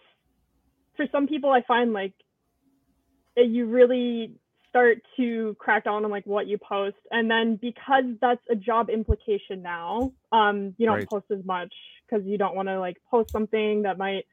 [0.96, 2.14] for some people I find like
[3.36, 4.34] you really
[4.68, 6.96] start to crack down on like what you post.
[7.10, 11.08] And then because that's a job implication now um you don't Right.
[11.08, 11.72] post as much
[12.08, 14.26] because you don't want to like post something that might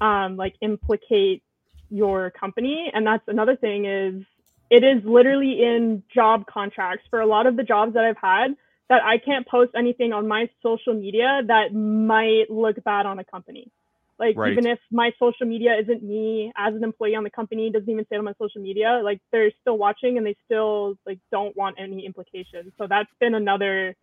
[0.00, 1.42] um like implicate
[1.90, 2.90] your company.
[2.92, 4.22] And that's another thing is
[4.70, 7.06] it is literally in job contracts.
[7.10, 8.54] For a lot of the jobs that I've had
[8.88, 13.24] that I can't post anything on my social media that might look bad on a
[13.24, 13.70] company.
[14.18, 14.52] Like Right.
[14.52, 18.04] even if my social media isn't me as an employee on the company, doesn't even
[18.04, 21.56] say it on my social media, like they're still watching and they still like don't
[21.56, 22.72] want any implications.
[22.78, 23.94] So that's been another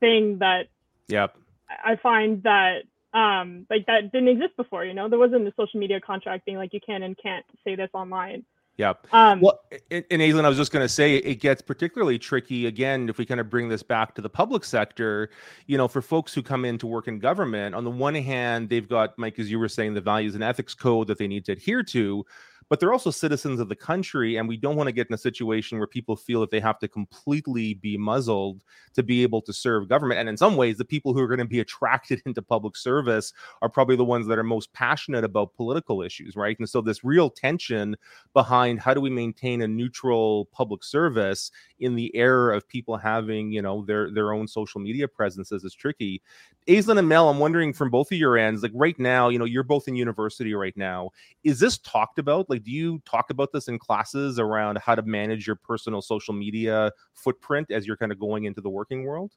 [0.00, 0.66] thing that
[1.08, 1.36] Yep.
[1.70, 2.82] I find that
[3.14, 5.08] um like that didn't exist before, you know.
[5.08, 8.44] There wasn't a social media contract being like you can and can't say this online.
[8.78, 9.08] Yep.
[9.12, 9.60] Um Well,
[9.90, 13.18] and, and Aislinn, I was just going to say it gets particularly tricky again if
[13.18, 15.30] we kind of bring this back to the public sector.
[15.66, 18.68] You know, for folks who come in to work in government, on the one hand,
[18.68, 21.44] they've got Mike, as you were saying, the values and ethics code that they need
[21.46, 22.24] to adhere to,
[22.68, 25.18] but they're also citizens of the country, and we don't want to get in a
[25.18, 28.62] situation where people feel that they have to completely be muzzled
[28.94, 30.20] to be able to serve government.
[30.20, 33.32] And in some ways, the people who are going to be attracted into public service
[33.62, 36.58] are probably the ones that are most passionate about political issues, right?
[36.58, 37.96] And so this real tension
[38.34, 41.50] behind how do we maintain a neutral public service
[41.80, 45.74] in the era of people having you know their their own social media presences is
[45.74, 46.20] tricky
[46.68, 49.46] Aislinn and Mel, I'm wondering from both of your ends, like right now, you know,
[49.46, 51.10] you're both in university right now.
[51.42, 52.50] Is this talked about?
[52.50, 56.34] Like, do you talk about this in classes around how to manage your personal social
[56.34, 59.32] media footprint as you're kind of going into the working world?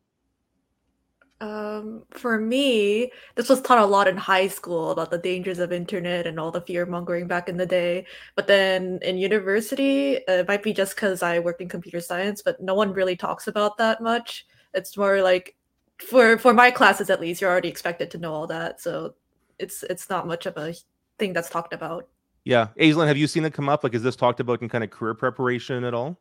[1.41, 5.71] Um, for me, this was taught a lot in high school about the dangers of
[5.71, 8.05] internet and all the fear mongering back in the day.
[8.36, 12.62] But then in university, it might be just because I worked in computer science, but
[12.62, 14.45] no one really talks about that much.
[14.75, 15.55] It's more like
[15.97, 19.15] for for my classes at least, you're already expected to know all that, so
[19.60, 20.75] it's it's not much of a
[21.17, 22.07] thing that's talked about.
[22.45, 23.84] Yeah, Aislinn, have you seen it come up?
[23.84, 26.19] Like, is this talked about in kind of career preparation at all?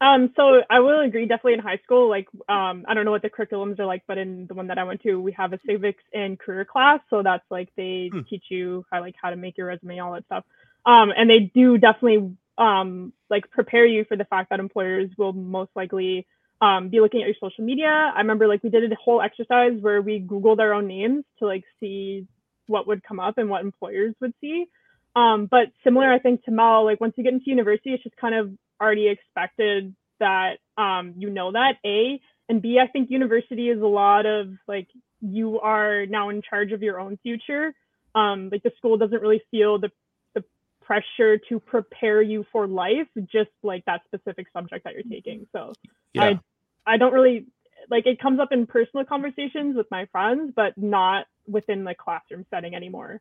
[0.00, 3.22] Um, so I will agree, definitely in high school, like um, I don't know what
[3.22, 5.60] the curriculums are like, but in the one that I went to, we have a
[5.66, 7.00] civics and career class.
[7.08, 8.20] So that's like they Hmm.
[8.28, 10.44] teach you how like how to make your resume, all that stuff.
[10.84, 15.32] Um, and they do definitely um, like prepare you for the fact that employers will
[15.32, 16.26] most likely
[16.60, 18.12] um, be looking at your social media.
[18.14, 21.46] I remember like we did a whole exercise where we Googled our own names to
[21.46, 22.26] like see
[22.66, 24.66] what would come up and what employers would see.
[25.16, 28.16] Um, but similar, I think to Mel, like once you get into university, it's just
[28.16, 32.78] kind of already expected that um, you know that A and B.
[32.80, 34.88] I think university is a lot of like
[35.20, 37.74] you are now in charge of your own future.
[38.14, 39.90] Um, like the school doesn't really feel the
[40.34, 40.44] the
[40.82, 45.46] pressure to prepare you for life, just like that specific subject that you're taking.
[45.52, 45.72] So
[46.12, 46.24] Yeah.
[46.24, 46.40] I
[46.86, 47.46] I don't really
[47.90, 52.46] like it comes up in personal conversations with my friends, but not within the classroom
[52.50, 53.20] setting anymore.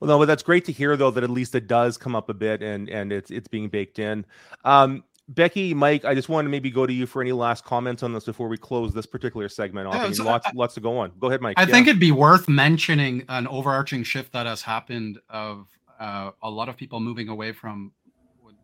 [0.00, 2.28] Well, no, but that's great to hear though that at least it does come up
[2.28, 4.24] a bit and and it's it's being baked in.
[4.64, 8.04] Um, Becky, Mike, I just wanted to maybe go to you for any last comments
[8.04, 9.94] on this before we close this particular segment off.
[9.94, 11.10] Yeah, I mean, so lots I- lots to go on.
[11.18, 11.58] Go ahead, Mike.
[11.58, 11.66] I Yeah.
[11.66, 15.66] think it'd be worth mentioning an overarching shift that has happened of
[15.98, 17.90] uh, a lot of people moving away from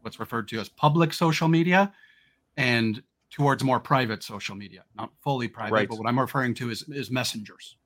[0.02, 1.92] what's referred to as public social media
[2.56, 4.84] and towards more private social media.
[4.96, 5.88] Not fully private, Right.
[5.88, 7.76] but what I'm referring to is is messengers,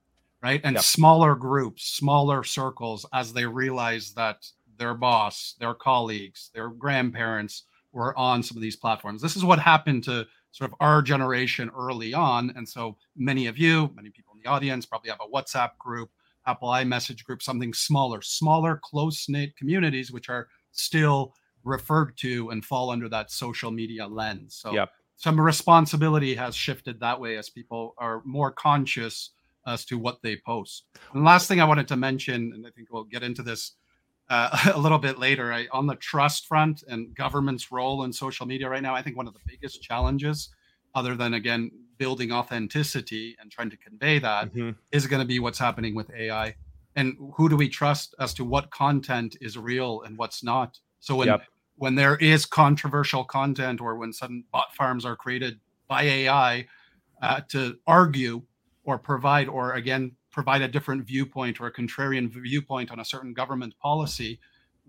[0.42, 0.60] right?
[0.64, 0.84] And Yep.
[0.84, 4.46] smaller groups, smaller circles, as they realize that
[4.76, 9.22] their boss, their colleagues, their grandparents were on some of these platforms.
[9.22, 12.52] This is what happened to sort of our generation early on.
[12.56, 16.10] And so many of you, many people in the audience probably have a WhatsApp group,
[16.46, 22.64] Apple iMessage group, something smaller, smaller, close knit communities, which are still referred to and
[22.64, 24.54] fall under that social media lens.
[24.54, 24.90] So Yep.
[25.16, 29.30] some responsibility has shifted that way as people are more conscious
[29.66, 30.84] as to what they post.
[31.12, 33.72] And last thing I wanted to mention, and I think we'll get into this
[34.28, 38.46] uh, a little bit later, I, on the trust front and government's role in social
[38.46, 40.50] media right now, I think one of the biggest challenges,
[40.94, 44.74] other than again building authenticity and trying to convey that, Mhm.
[44.92, 46.54] is going to be what's happening with AI.
[46.94, 50.78] And who do we trust as to what content is real and what's not?
[51.00, 51.42] So when Yep.
[51.78, 56.66] when there is controversial content or when sudden bot farms are created by AI
[57.20, 58.42] uh, to argue
[58.86, 63.34] or provide or again provide a different viewpoint or a contrarian viewpoint on a certain
[63.34, 64.38] government policy,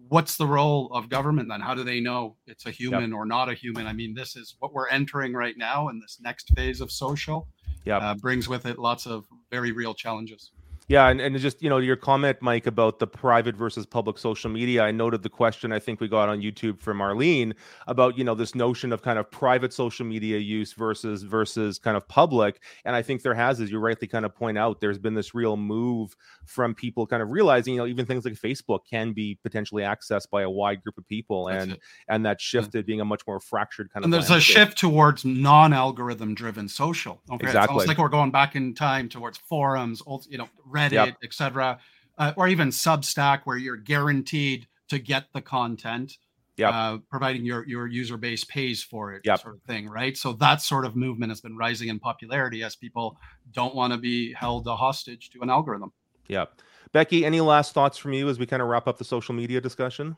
[0.08, 1.62] what's the role of government then?
[1.62, 3.88] How do they know it's a human or not a human?
[3.88, 7.48] I mean, this is what we're entering right now in this next phase of social.
[7.86, 8.02] Yep.
[8.02, 10.52] Uh, brings with it lots of very real challenges.
[10.90, 14.50] Yeah, and, and just you know your comment, Mike, about the private versus public social
[14.50, 14.84] media.
[14.84, 17.54] I noted the question I think we got on YouTube from Marlene
[17.88, 21.98] about you know this notion of kind of private social media use versus versus kind
[21.98, 22.62] of public.
[22.86, 25.36] And I think there has, as you rightly kind of point out, there's been this
[25.36, 29.38] real move from people kind of realizing you know even things like Facebook can be
[29.44, 31.80] potentially accessed by a wide group of people, That's and it.
[32.08, 34.22] and that shifted being a much more fractured kind and of.
[34.26, 37.74] there's a shift towards non-algorithm driven social okay it's Exactly.
[37.74, 40.48] almost like we're going back in time towards forums old you know
[40.78, 41.18] reddit Yep.
[41.24, 41.80] etc
[42.18, 46.10] uh, or even substack where you're guaranteed to get the content
[46.58, 46.74] Yep.
[46.74, 49.40] uh, providing your your user base pays for it Yep.
[49.42, 52.76] sort of thing right so that sort of movement has been rising in popularity as
[52.76, 53.18] people
[53.52, 55.92] don't want to be held a hostage to an algorithm
[56.28, 56.46] Yeah,
[56.94, 59.62] Becky, any last thoughts from you as we kind of wrap up the social media
[59.62, 60.18] discussion?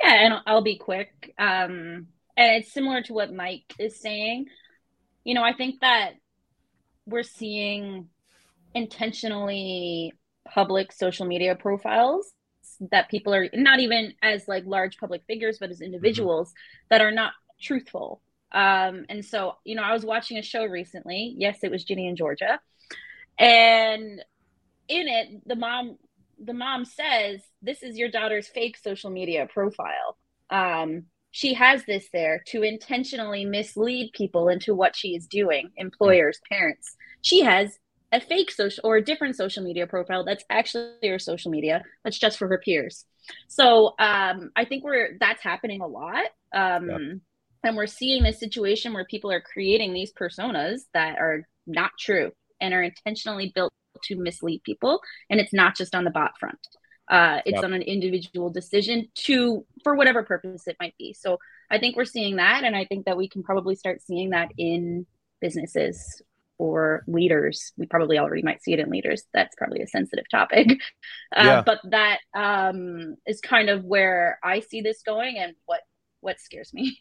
[0.00, 1.34] Yeah, and I'll be quick.
[1.38, 4.46] Um, and it's similar to what Mike is saying.
[5.24, 6.12] You know, I think that
[7.04, 8.08] we're seeing
[8.74, 10.12] intentionally
[10.46, 12.32] public social media profiles
[12.92, 16.52] that people are not even as like large public figures, but as individuals
[16.90, 18.20] that are not truthful.
[18.52, 21.34] Um, and so, you know, I was watching a show recently.
[21.36, 22.60] Yes, it was Ginny in Georgia.
[23.38, 24.22] And
[24.88, 25.98] in it, the mom
[26.42, 30.16] the mom says, This is your daughter's fake social media profile.
[30.50, 36.40] Um, she has this there to intentionally mislead people into what she is doing, employers,
[36.48, 36.96] parents.
[37.22, 37.78] She has
[38.12, 42.18] a fake social or a different social media profile that's actually her social media that's
[42.18, 43.04] just for her peers.
[43.48, 46.24] So um, I think we're that's happening a lot.
[46.54, 47.00] Um, Yep.
[47.64, 52.30] And we're seeing this situation where people are creating these personas that are not true
[52.60, 53.72] and are intentionally built
[54.04, 55.00] to mislead people.
[55.28, 56.58] And it's not just on the bot front.
[57.10, 57.64] Uh, it's Yep.
[57.64, 61.14] on an individual decision to for whatever purpose it might be.
[61.14, 61.38] So
[61.70, 64.50] I think we're seeing that, and I think that we can probably start seeing that
[64.56, 65.06] in
[65.40, 66.22] businesses
[66.58, 67.72] or leaders.
[67.76, 69.22] We probably already might see it in leaders.
[69.32, 70.68] That's probably a sensitive topic,
[71.36, 71.62] uh, Yeah.
[71.64, 75.80] but that um, is kind of where I see this going, and what
[76.20, 76.98] what scares me.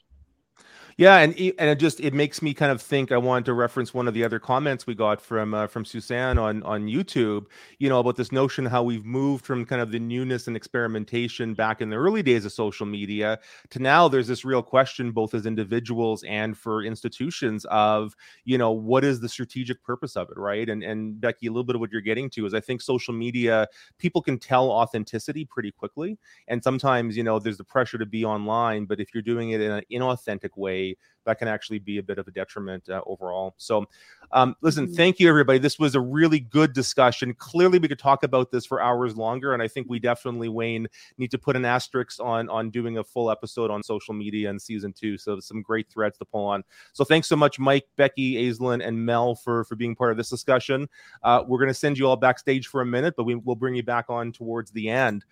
[0.99, 3.11] Yeah, and and it just it makes me kind of think.
[3.11, 6.39] I wanted to reference one of the other comments we got from uh, from Suzanne
[6.39, 7.45] on on YouTube.
[7.77, 11.53] You know about this notion how we've moved from kind of the newness and experimentation
[11.53, 13.37] back in the early days of social media
[13.69, 14.07] to now.
[14.07, 19.19] There's this real question, both as individuals and for institutions, of you know what is
[19.19, 20.67] the strategic purpose of it, right?
[20.67, 23.13] And and Becky, a little bit of what you're getting to is I think social
[23.13, 23.67] media
[23.99, 28.25] people can tell authenticity pretty quickly, and sometimes you know there's the pressure to be
[28.25, 30.86] online, but if you're doing it in an inauthentic way
[31.25, 33.53] that can actually be a bit of a detriment uh, overall.
[33.57, 33.85] So,
[34.31, 34.95] um, listen, Mhm.
[34.95, 35.59] thank you, everybody.
[35.59, 37.33] This was a really good discussion.
[37.33, 40.87] Clearly, we could talk about this for hours longer, and I think we definitely, Wayne,
[41.17, 44.57] need to put an asterisk on on doing a full episode on social media in
[44.57, 45.17] season two.
[45.17, 46.63] So, some great threads to pull on.
[46.93, 50.29] So, thanks so much, Mike, Becky, Aislinn, and Mel for for being part of this
[50.29, 50.87] discussion.
[51.23, 53.75] Uh, we're going to send you all backstage for a minute, but we will bring
[53.75, 55.25] you back on towards the end.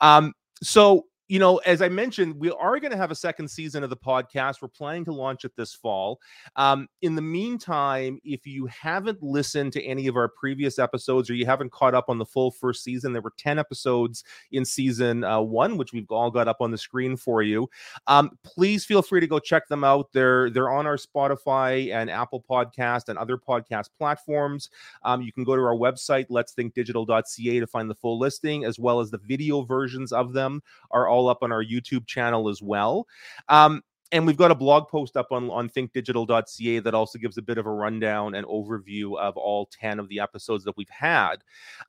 [0.00, 3.82] Um, so you know, as I mentioned, we are going to have a second season
[3.82, 4.62] of the podcast.
[4.62, 6.20] We're planning to launch it this fall.
[6.54, 11.34] Um, in the meantime, if you haven't listened to any of our previous episodes or
[11.34, 14.22] you haven't caught up on the full first season, there were 10 episodes
[14.52, 17.68] in season uh, one, which we've all got up on the screen for you.
[18.06, 20.12] Um, please feel free to go check them out.
[20.12, 24.70] They're they're on our Spotify and Apple Podcast and other podcast platforms.
[25.02, 28.78] Um, you can go to our website, let's think to find the full listing, as
[28.78, 32.60] well as the video versions of them are all up on our YouTube channel as
[32.60, 33.06] well.
[33.48, 33.82] Um,
[34.12, 37.58] and we've got a blog post up on, on thinkdigital.ca that also gives a bit
[37.58, 41.36] of a rundown and overview of all 10 of the episodes that we've had.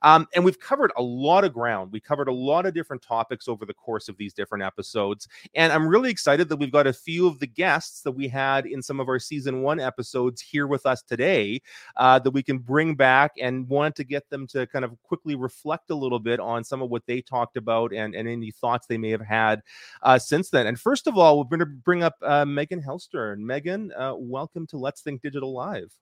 [0.02, 1.92] Um, and we've covered a lot of ground.
[1.92, 5.28] We covered a lot of different topics over the course of these different episodes.
[5.54, 8.66] And I'm really excited that we've got a few of the guests that we had
[8.66, 11.62] in some of our season one episodes here with us today
[11.96, 15.36] uh, that we can bring back and want to get them to kind of quickly
[15.36, 18.86] reflect a little bit on some of what they talked about and, and any thoughts
[18.88, 19.62] they may have had
[20.02, 20.66] uh, since then.
[20.66, 23.38] And first of all, we're going to bring up uh, Meghan Hellstern.
[23.40, 25.92] Meghan, uh, welcome to Let's Think Digital Live.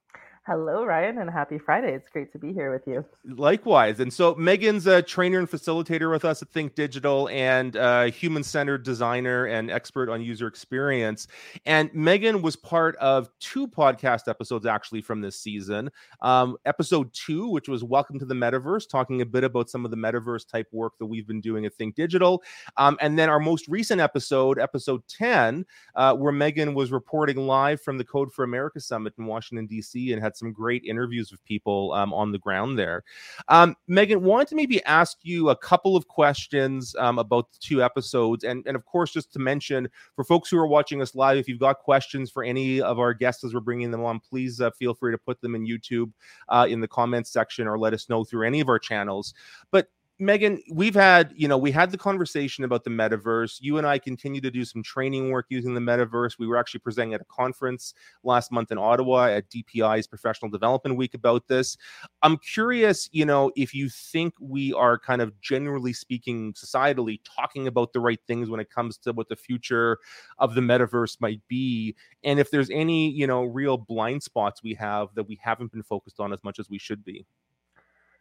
[0.47, 1.93] Hello, Ryan, and happy Friday.
[1.93, 3.03] It's great to be here with you.
[3.25, 3.99] Likewise.
[3.99, 8.43] And so, Meghan's a trainer and facilitator with us at Think Digital and a human
[8.43, 11.27] centered designer and expert on user experience.
[11.65, 15.91] And Meghan was part of two podcast episodes actually from this season.
[16.21, 19.91] Um, episode two, which was Welcome to the Metaverse, talking a bit about some of
[19.91, 22.41] the metaverse type work that we've been doing at Think Digital.
[22.77, 27.81] Um, and then our most recent episode, episode 10, uh, where Meghan was reporting live
[27.81, 31.43] from the Code for America Summit in Washington, D.C., and had some great interviews with
[31.45, 33.03] people um, on the ground there.
[33.47, 37.83] Um, Meghan, wanted to maybe ask you a couple of questions um, about the two
[37.83, 41.37] episodes, and and of course, just to mention for folks who are watching us live,
[41.37, 44.61] if you've got questions for any of our guests as we're bringing them on, please
[44.61, 46.11] uh, feel free to put them in YouTube
[46.49, 49.33] uh, in the comments section or let us know through any of our channels.
[49.71, 49.87] But
[50.19, 53.59] Meghan, we've had, you know, we had the conversation about the metaverse.
[53.61, 56.39] You and I continue to do some training work using the metaverse.
[56.39, 57.93] We were actually presenting at a conference
[58.23, 61.77] last month in Ottawa at DPI's Professional Development Week about this.
[62.23, 67.67] I'm curious, you know, if you think we are kind of generally speaking, societally talking
[67.67, 69.99] about the right things when it comes to what the future
[70.39, 74.73] of the metaverse might be, and if there's any, you know, real blind spots we
[74.73, 77.23] have that we haven't been focused on as much as we should be.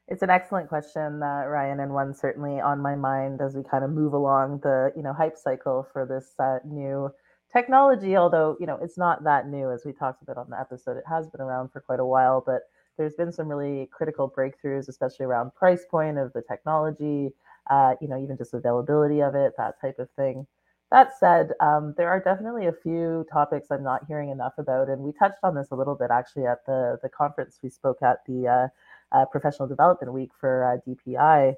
[0.09, 3.83] It's an excellent question, uh, Ryan, and one certainly on my mind as we kind
[3.85, 7.11] of move along the you know hype cycle for this uh, new
[7.53, 8.17] technology.
[8.17, 11.05] Although you know it's not that new, as we talked about on the episode, it
[11.09, 12.41] has been around for quite a while.
[12.45, 12.63] But
[12.97, 17.31] there's been some really critical breakthroughs, especially around price point of the technology.
[17.69, 20.47] Uh, you know, even just availability of it, that type of thing.
[20.93, 25.03] That said, um, there are definitely a few topics I'm not hearing enough about, and
[25.03, 28.19] we touched on this a little bit actually at the the conference we spoke at
[28.27, 28.71] the
[29.13, 31.55] uh, Professional Development Week for uh, DPI,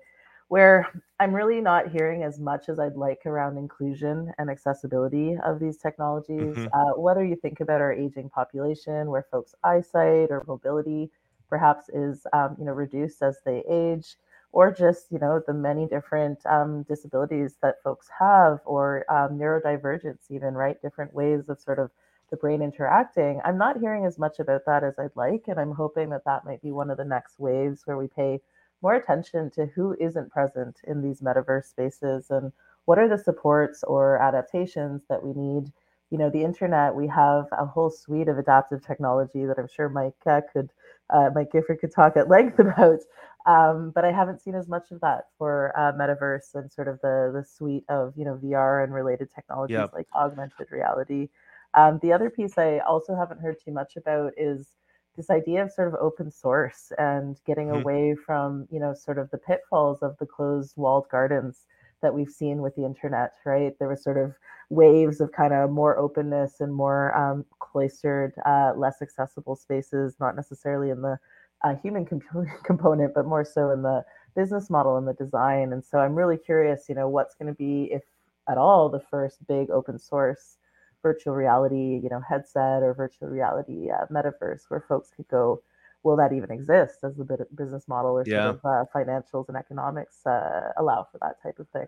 [0.49, 0.89] where
[1.21, 5.77] I'm really not hearing as much as I'd like around inclusion and accessibility of these
[5.77, 6.57] technologies.
[6.57, 6.67] Mm-hmm.
[6.73, 11.11] Uh, whether you think about our aging population, where folks' eyesight or mobility
[11.49, 14.17] perhaps is um, you know reduced as they age,
[14.53, 20.31] or just you know the many different um, disabilities that folks have, or um, neurodivergence,
[20.31, 21.91] even right, different ways of sort of
[22.31, 23.41] the brain interacting.
[23.45, 26.45] I'm not hearing as much about that as I'd like, and I'm hoping that that
[26.45, 28.41] might be one of the next waves where we pay
[28.83, 32.53] more attention to who isn't present in these metaverse spaces and
[32.85, 35.73] what are the supports or adaptations that we need.
[36.11, 39.89] You know, the internet, we have a whole suite of adaptive technology that I'm sure
[39.89, 40.71] Mike uh, could,
[41.11, 43.01] uh, Mike Gifford could talk at length about.
[43.47, 47.01] Um, but I haven't seen as much of that for uh, metaverse and sort of
[47.01, 49.93] the the suite of you know VR and related technologies yep.
[49.95, 51.29] like augmented reality.
[51.75, 54.69] Um, the other piece I also haven't heard too much about is
[55.17, 57.83] this idea of sort of open source and getting mm-hmm.
[57.83, 61.67] away from, you know, sort of the pitfalls of the closed walled gardens
[62.01, 63.77] that we've seen with the internet, right?
[63.79, 64.35] There was sort of
[64.71, 70.37] waves of kind of more openness and more um, cloistered, uh, less accessible spaces, not
[70.37, 71.19] necessarily in the
[71.65, 72.23] uh, human comp-
[72.65, 74.05] component, but more so in the
[74.37, 75.73] business model and the design.
[75.73, 78.03] And so I'm really curious, you know, what's going to be, if
[78.49, 80.58] at all, the first big open source
[81.03, 85.63] virtual reality, you know, headset or virtual reality uh, metaverse where folks could go.
[86.05, 88.53] Will that even exist as the business model or yeah.
[88.53, 91.87] sort of uh, financials and economics uh, allow for that type of thing?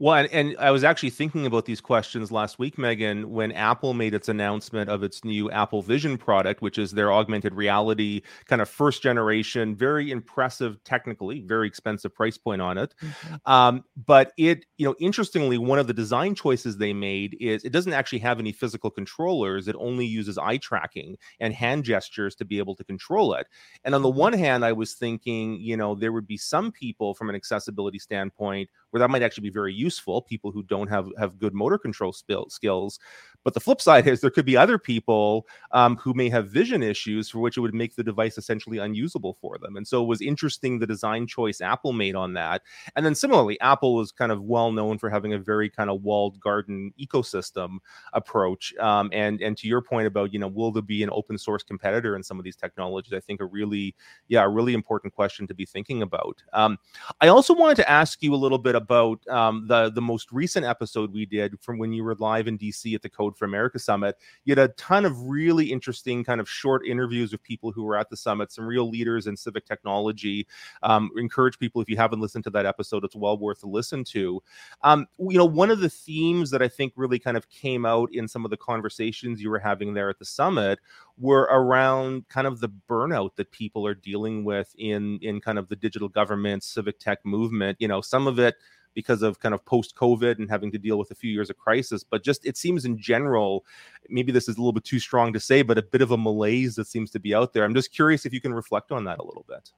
[0.00, 3.92] Well, and, and, I was actually thinking about these questions last week, Meghan, when Apple
[3.92, 8.62] made its announcement of its new Apple Vision product, which is their augmented reality kind
[8.62, 12.94] of first generation, very impressive technically, very expensive price point on it.
[13.02, 13.34] Mm-hmm.
[13.52, 17.70] Um, but it, you know, interestingly, one of the design choices they made is it
[17.70, 19.68] doesn't actually have any physical controllers.
[19.68, 23.46] It only uses eye tracking and hand gestures to be able to control it.
[23.84, 24.18] And on the mm-hmm.
[24.18, 27.98] one hand, I was thinking, you know, there would be some people from an accessibility
[27.98, 30.22] standpoint where that might actually be very useful.
[30.22, 32.98] People who don't have have good motor control skills,
[33.44, 36.82] but the flip side is there could be other people um, who may have vision
[36.82, 39.76] issues for which it would make the device essentially unusable for them.
[39.76, 42.62] And so it was interesting the design choice Apple made on that.
[42.96, 46.02] And then similarly, Apple was kind of well known for having a very kind of
[46.02, 47.78] walled garden ecosystem
[48.12, 48.74] approach.
[48.78, 51.62] Um, and and to your point about you know will there be an open source
[51.62, 53.12] competitor in some of these technologies?
[53.12, 53.94] I think a really
[54.28, 56.42] yeah a really important question to be thinking about.
[56.52, 56.78] Um,
[57.20, 60.64] I also wanted to ask you a little bit about um, the the most recent
[60.64, 63.78] episode we did from when you were live in DC at the Code for America
[63.78, 64.16] Summit.
[64.44, 67.96] You had a ton of really interesting kind of short interviews with people who were
[67.96, 70.46] at the summit, some real leaders in civic technology.
[70.82, 74.04] Um, encourage people if you haven't listened to that episode, it's well worth a listen
[74.04, 74.42] to.
[74.82, 78.10] Um, you know, one of the themes that I think really kind of came out
[78.12, 80.78] in some of the conversations you were having there at the summit
[81.20, 85.68] were around kind of the burnout that people are dealing with in in kind of
[85.68, 88.56] the digital government civic tech movement you know some of it
[88.94, 91.56] because of kind of post COVID and having to deal with a few years of
[91.56, 92.02] crisis.
[92.02, 93.64] But just it seems in general,
[94.08, 96.16] maybe this is a little bit too strong to say, but a bit of a
[96.16, 97.64] malaise that seems to be out there.
[97.64, 99.70] I'm just curious if you can reflect on that a little bit.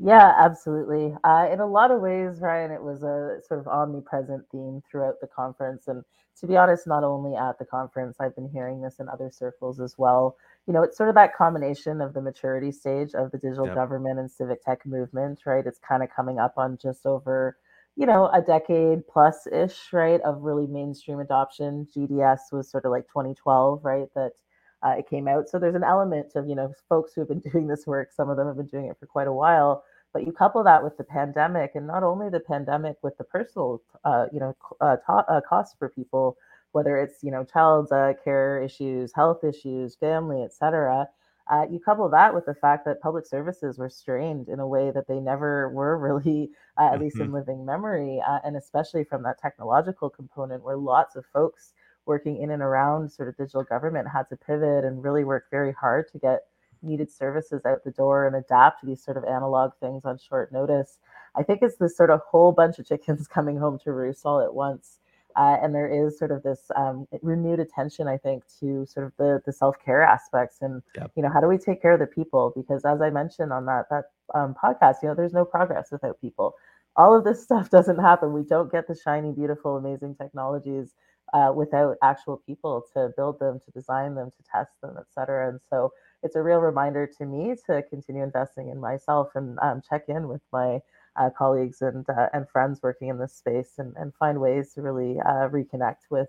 [0.00, 1.14] Yeah, absolutely.
[1.24, 5.20] Uh, in a lot of ways, Ryan, it was a sort of omnipresent theme throughout
[5.20, 5.88] the conference.
[5.88, 6.04] And
[6.40, 9.80] to be honest, not only at the conference, I've been hearing this in other circles
[9.80, 10.36] as well.
[10.68, 13.74] You know, it's sort of that combination of the maturity stage of the digital yep.
[13.74, 15.66] government and civic tech movement, right?
[15.66, 17.56] It's kind of coming up on just over
[17.98, 21.88] you know, a decade plus ish, right, of really mainstream adoption.
[21.92, 24.34] GDS was sort of like 2012, right, that
[24.82, 25.48] uh, it came out.
[25.48, 28.30] So there's an element of, you know, folks who have been doing this work, some
[28.30, 29.84] of them have been doing it for quite a while.
[30.12, 33.82] But you couple that with the pandemic, and not only the pandemic, with the personal,
[34.04, 36.38] uh, you know, uh, ta- uh, costs for people,
[36.72, 41.06] whether it's you know child uh, care issues, health issues, family, et cetera
[41.50, 44.90] uh, you couple that with the fact that public services were strained in a way
[44.90, 47.04] that they never were really, uh, at mm-hmm.
[47.04, 47.34] least in mm-hmm.
[47.34, 51.72] living memory, uh, and especially from that technological component where lots of folks
[52.08, 55.72] working in and around sort of digital government had to pivot and really work very
[55.72, 56.46] hard to get
[56.82, 60.50] needed services out the door and adapt to these sort of analog things on short
[60.52, 60.98] notice.
[61.36, 64.40] I think it's this sort of whole bunch of chickens coming home to roost all
[64.40, 64.98] at once.
[65.36, 69.12] Uh, and there is sort of this um, renewed attention, I think, to sort of
[69.18, 71.12] the, the self care aspects and yep.
[71.14, 72.52] you know how do we take care of the people?
[72.56, 76.20] Because as I mentioned on that that um, podcast, you know, there's no progress without
[76.20, 76.54] people.
[76.96, 78.32] All of this stuff doesn't happen.
[78.32, 80.94] We don't get the shiny, beautiful, amazing technologies
[81.32, 85.48] uh, without actual people to build them, to design them, to test them, et cetera.
[85.48, 89.82] And so it's a real reminder to me to continue investing in myself and um,
[89.88, 90.80] check in with my
[91.16, 94.82] uh, colleagues and uh, and friends working in this space and, and find ways to
[94.82, 96.28] really uh, reconnect with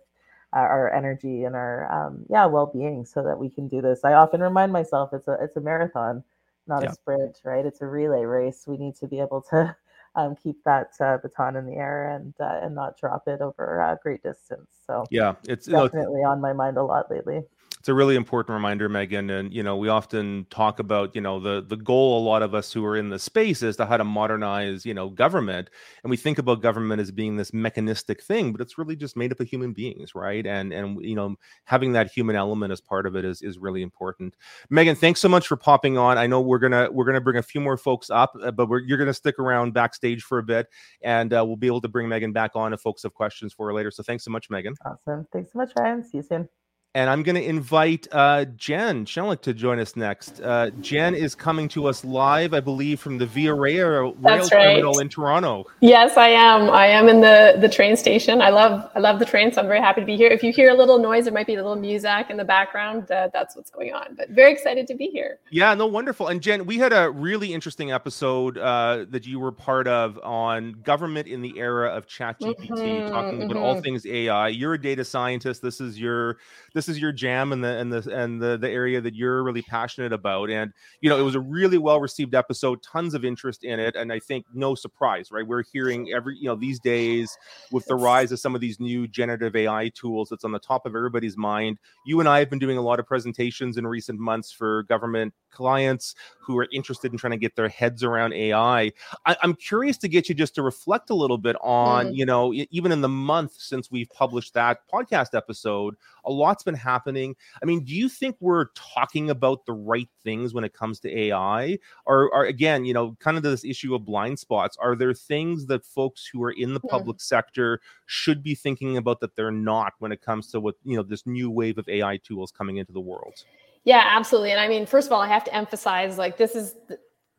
[0.51, 4.41] our energy and our um, yeah well-being so that we can do this i often
[4.41, 6.23] remind myself it's a it's a marathon
[6.65, 6.89] not yeah.
[6.89, 9.75] a sprint right it's a relay race we need to be able to
[10.15, 13.79] um, keep that uh, baton in the air and uh, and not drop it over
[13.79, 14.69] a great distance.
[14.85, 17.43] So yeah it's definitely you know, on my mind a lot lately
[17.79, 19.31] it's a really important reminder, Meghan.
[19.31, 22.21] And you know, we often talk about you know the the goal.
[22.21, 24.93] A lot of us who are in the space is to how to modernize you
[24.93, 25.69] know government,
[26.03, 29.31] and we think about government as being this mechanistic thing, but it's really just made
[29.31, 30.45] up of human beings, right?
[30.45, 33.81] And and you know, having that human element as part of it is is really
[33.81, 34.35] important.
[34.69, 36.17] Meghan, thanks so much for popping on.
[36.17, 38.97] I know we're gonna we're gonna bring a few more folks up, uh, but you're
[38.97, 40.67] gonna stick around backstage for a bit,
[41.01, 43.67] and uh, we'll be able to bring Meghan back on if folks have questions for
[43.67, 43.89] her later.
[43.89, 44.73] So thanks so much, Meghan.
[44.85, 45.25] Awesome.
[45.31, 46.03] Thanks so much, Ryan.
[46.03, 46.49] See you soon
[46.95, 50.41] and I'm going to invite uh, Jen Schellinck to join us next.
[50.41, 54.97] Uh, Jen is coming to us live, I believe, from the Via Rail, Rail Terminal
[54.97, 55.65] in Toronto.
[55.81, 56.69] Yes, I am.
[56.71, 58.41] I am in the the train station.
[58.41, 60.29] I love I love the train, so I'm very happy to be here.
[60.29, 63.11] If you hear a little noise, there might be a little music in the background.
[63.11, 64.15] Uh, that's what's going on.
[64.17, 65.39] But very excited to be here.
[65.51, 66.29] Yeah, no, wonderful.
[66.29, 70.73] And Jen, we had a really interesting episode uh, that you were part of on
[70.83, 73.51] government in the era of ChatGPT, mm-hmm, talking mm-hmm.
[73.51, 73.83] about all mm-hmm.
[73.83, 74.47] things AI.
[74.47, 75.61] You're a data scientist.
[75.61, 76.39] This is your
[76.79, 79.61] this is your jam and the and the and the the area that you're really
[79.61, 80.49] passionate about.
[80.49, 80.71] And
[81.01, 84.13] you know, it was a really well received episode, tons of interest in it, and
[84.13, 85.45] I think no surprise, right?
[85.45, 87.37] We're hearing every you know these days
[87.73, 90.85] with the rise of some of these new generative AI tools that's on the top
[90.85, 91.79] of everybody's mind.
[92.05, 95.33] You and I have been doing a lot of presentations in recent months for government
[95.51, 98.91] clients who are interested in trying to get their heads around AI.
[99.25, 102.15] I, am curious to get you just to reflect a little bit on, mm.
[102.15, 106.79] you know, even in the month since we've published that podcast episode, a lot's been
[106.79, 107.35] happening.
[107.61, 111.19] I mean, do you think we're talking about the right things when it comes to
[111.19, 111.79] AI?
[112.05, 115.65] Or, or again, you know, kind of this issue of blind spots, are there things
[115.67, 116.89] that folks who are in the mm.
[116.89, 120.95] public sector should be thinking about that they're not when it comes to what, you
[120.95, 123.43] know, this new wave of AI tools coming into the world?
[123.83, 124.51] Yeah, absolutely.
[124.51, 126.75] And I mean, first of all, I have to emphasize like this is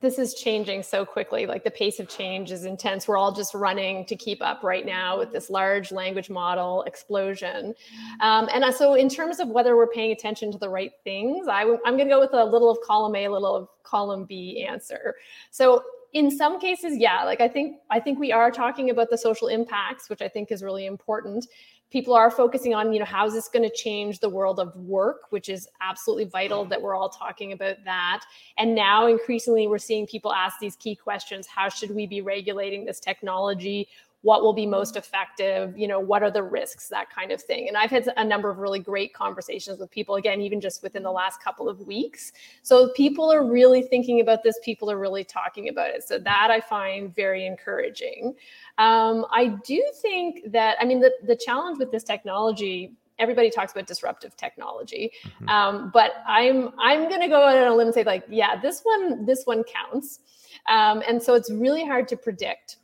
[0.01, 1.47] this is changing so quickly.
[1.47, 3.07] Like the pace of change is intense.
[3.07, 7.75] We're all just running to keep up right now with this large language model explosion.
[8.21, 11.49] Um, and uh, so, in terms of whether we're paying attention to the right things,
[11.49, 13.69] I w- I'm going to go with a little of column A, a little of
[13.83, 15.17] column B answer.
[15.51, 15.83] So,
[16.13, 19.49] in some cases, yeah, like I think I think we are talking about the social
[19.49, 21.47] impacts, which I think is really important.
[21.91, 24.75] People are focusing on you know how is this going to change the world of
[24.77, 28.25] work which is absolutely vital that we're all talking about that.
[28.59, 32.85] And now increasingly we're seeing people ask these key questions how should we be regulating
[32.85, 33.89] this technology
[34.23, 37.69] what will be most effective you know what are the risks that kind of thing.
[37.69, 41.03] And i've had a number of really great conversations with people again even just within
[41.03, 42.33] the last couple of weeks.
[42.63, 46.03] So people are really thinking about this people are really talking about it.
[46.07, 48.35] So that i find very encouraging.
[48.79, 53.73] Um, i do think that i mean the, the challenge with this technology everybody talks
[53.73, 55.49] about disruptive technology mm-hmm.
[55.51, 58.59] um, but i'm i'm going to go out on a limb and say like yeah
[58.59, 60.21] this one this one counts.
[60.69, 62.77] Um, and so it's really hard to predict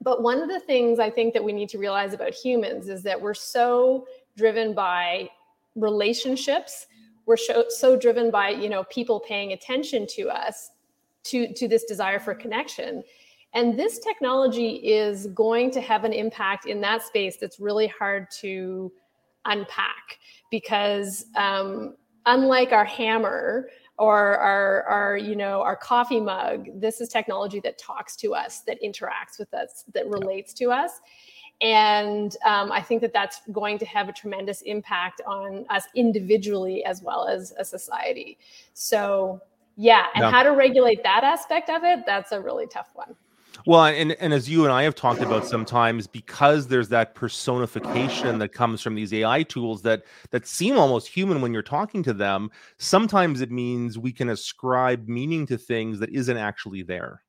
[0.00, 3.02] but one of the things I think that we need to realize about humans is
[3.02, 5.28] that we're so driven by
[5.76, 6.86] relationships.
[7.26, 10.70] We're so, so driven by, you know, people paying attention to us,
[11.24, 13.02] to, to this desire for connection.
[13.52, 18.30] And this technology is going to have an impact in that space that's really hard
[18.40, 18.90] to
[19.44, 20.18] unpack
[20.50, 21.96] because um,
[22.26, 23.68] unlike our hammer,
[24.00, 28.60] or our, our you know our coffee mug this is technology that talks to us
[28.60, 31.00] that interacts with us that relates to us.
[31.60, 36.82] And um, i think that that's going to have a tremendous impact on us individually
[36.84, 38.38] as well as a society.
[38.72, 39.40] So
[39.76, 40.30] yeah and yeah.
[40.30, 43.14] how to regulate that aspect of it that's a really tough one
[43.66, 48.38] well, and and as you and I have talked about sometimes, because there's that personification
[48.38, 52.12] that comes from these AI tools that that seem almost human when you're talking to
[52.12, 52.50] them.
[52.78, 57.22] Sometimes it means we can ascribe meaning to things that isn't actually there.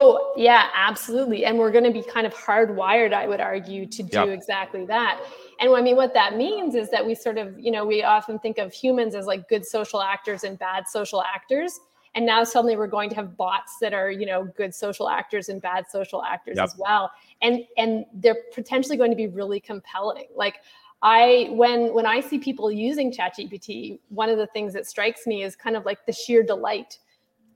[0.00, 1.44] Oh, yeah, absolutely.
[1.44, 4.28] And we're going to be kind of hardwired, I would argue, to do yep.
[4.28, 5.20] exactly that.
[5.60, 8.38] And I mean, what that means is that we sort of, you know, we often
[8.38, 11.80] think of humans as like good social actors and bad social actors
[12.18, 15.48] and now suddenly we're going to have bots that are you know good social actors
[15.48, 16.64] and bad social actors yep.
[16.64, 17.10] as well
[17.42, 20.56] and and they're potentially going to be really compelling like
[21.00, 25.44] i when when i see people using chatgpt one of the things that strikes me
[25.44, 26.98] is kind of like the sheer delight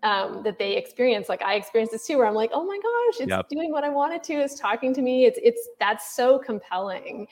[0.05, 3.21] um, that they experience like i experienced this too where i'm like oh my gosh
[3.21, 3.49] it's yep.
[3.49, 7.27] doing what i wanted to it's talking to me it's it's that's so compelling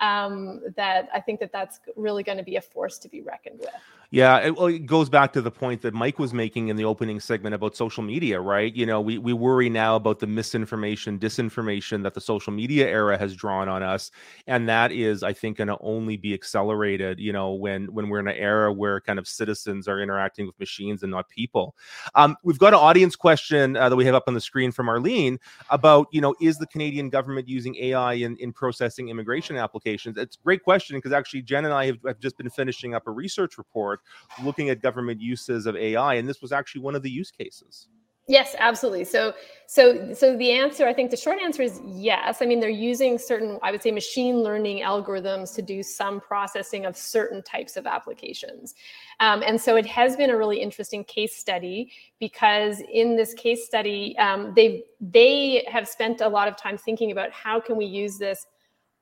[0.00, 3.58] um, that i think that that's really going to be a force to be reckoned
[3.58, 3.70] with
[4.10, 6.84] yeah, it, well, it goes back to the point that Mike was making in the
[6.84, 8.74] opening segment about social media, right?
[8.74, 13.18] You know, we we worry now about the misinformation, disinformation that the social media era
[13.18, 14.10] has drawn on us,
[14.46, 17.18] and that is, I think, going to only be accelerated.
[17.18, 20.58] You know, when when we're in an era where kind of citizens are interacting with
[20.60, 21.74] machines and not people.
[22.14, 24.88] Um, we've got an audience question uh, that we have up on the screen from
[24.88, 25.38] Arlene
[25.70, 30.16] about, you know, is the Canadian government using AI in in processing immigration applications?
[30.16, 33.06] It's a great question because actually Jen and I have, have just been finishing up
[33.06, 34.00] a research report
[34.42, 37.88] looking at government uses of AI, and this was actually one of the use cases.
[38.28, 39.04] Yes, absolutely.
[39.04, 39.34] So,
[39.68, 42.42] so, so the answer, I think, the short answer is yes.
[42.42, 46.86] I mean, they're using certain, I would say, machine learning algorithms to do some processing
[46.86, 48.74] of certain types of applications,
[49.20, 53.64] um, and so it has been a really interesting case study because in this case
[53.64, 57.84] study, um, they they have spent a lot of time thinking about how can we
[57.84, 58.46] use this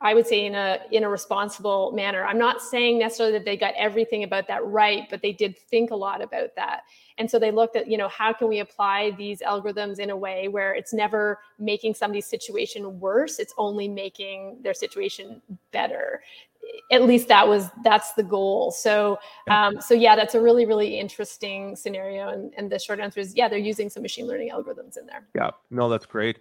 [0.05, 2.25] I would say in a in a responsible manner.
[2.25, 5.91] I'm not saying necessarily that they got everything about that right, but they did think
[5.91, 6.83] a lot about that.
[7.17, 10.17] And so they looked at, you know, how can we apply these algorithms in a
[10.17, 15.41] way where it's never making somebody's situation worse, it's only making their situation
[15.73, 16.23] better
[16.91, 18.71] at least that was that's the goal.
[18.71, 19.19] So
[19.51, 22.29] um, so yeah that's a really really interesting scenario.
[22.29, 25.27] And, and the short answer is yeah they're using some machine learning algorithms in there.
[25.35, 25.51] Yeah.
[25.71, 26.41] No that's great.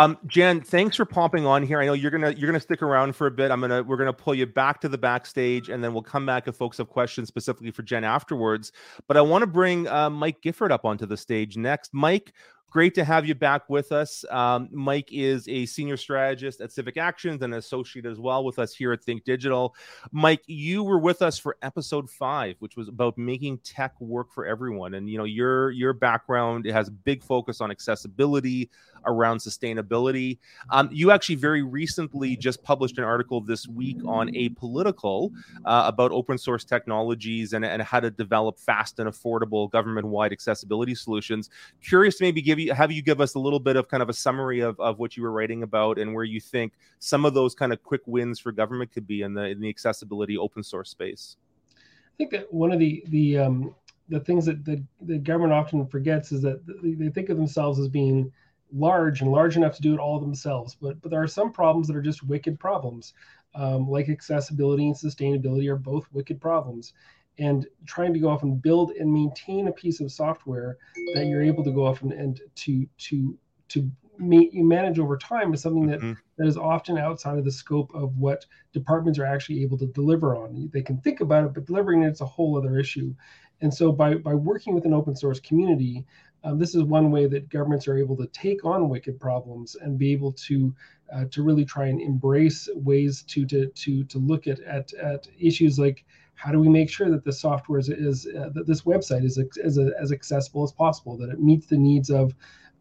[0.00, 1.80] Um, jen thanks for popping on here.
[1.80, 3.50] I know you're gonna you're gonna stick around for a bit.
[3.50, 6.48] I'm gonna we're gonna pull you back to the backstage and then we'll come back
[6.48, 8.72] if folks have questions specifically for jen afterwards.
[9.06, 11.92] But i want to bring uh, mike gifford up onto the stage next.
[11.92, 12.32] Mike
[12.70, 14.24] great to have you back with us.
[14.30, 18.74] Um, Mike is a senior strategist at CivicActions and an associate as well with us
[18.74, 19.74] here at Think Digital.
[20.12, 24.46] Mike, you were with us for episode five, which was about making tech work for
[24.46, 24.94] everyone.
[24.94, 28.70] And you know, your your background has a big focus on accessibility,
[29.06, 30.38] around sustainability.
[30.70, 35.30] Um, you actually very recently just published an article this week on Apolitical
[35.64, 40.32] uh, about open source technologies and, and how to develop fast and affordable government wide
[40.32, 41.50] accessibility solutions.
[41.82, 44.08] Curious to maybe give you have you give us a little bit of kind of
[44.08, 47.34] a summary of, of what you were writing about and where you think some of
[47.34, 50.62] those kind of quick wins for government could be in the in the accessibility open
[50.62, 51.36] source space.
[51.74, 53.74] I think that one of the the um,
[54.08, 57.88] the things that the, the government often forgets is that they think of themselves as
[57.88, 58.32] being
[58.72, 60.76] large and large enough to do it all themselves.
[60.80, 63.14] But but there are some problems that are just wicked problems,
[63.54, 66.92] um, like accessibility and sustainability are both wicked problems.
[67.38, 70.78] And trying to go off and build and maintain a piece of software
[71.14, 75.52] that you're able to go off and, and to to to you manage over time
[75.52, 76.12] is something that, mm-hmm.
[76.38, 80.36] that is often outside of the scope of what departments are actually able to deliver
[80.36, 80.70] on.
[80.72, 83.14] They can think about it, but delivering it's a whole other issue.
[83.60, 86.04] And so by by working with an open source community,
[86.44, 89.98] um, this is one way that governments are able to take on wicked problems and
[89.98, 90.74] be able to
[91.12, 95.26] uh, to really try and embrace ways to to to to look at at, at
[95.38, 96.04] issues like
[96.36, 99.38] how do we make sure that the software is, is uh, that this website is
[99.64, 102.34] as, as accessible as possible that it meets the needs of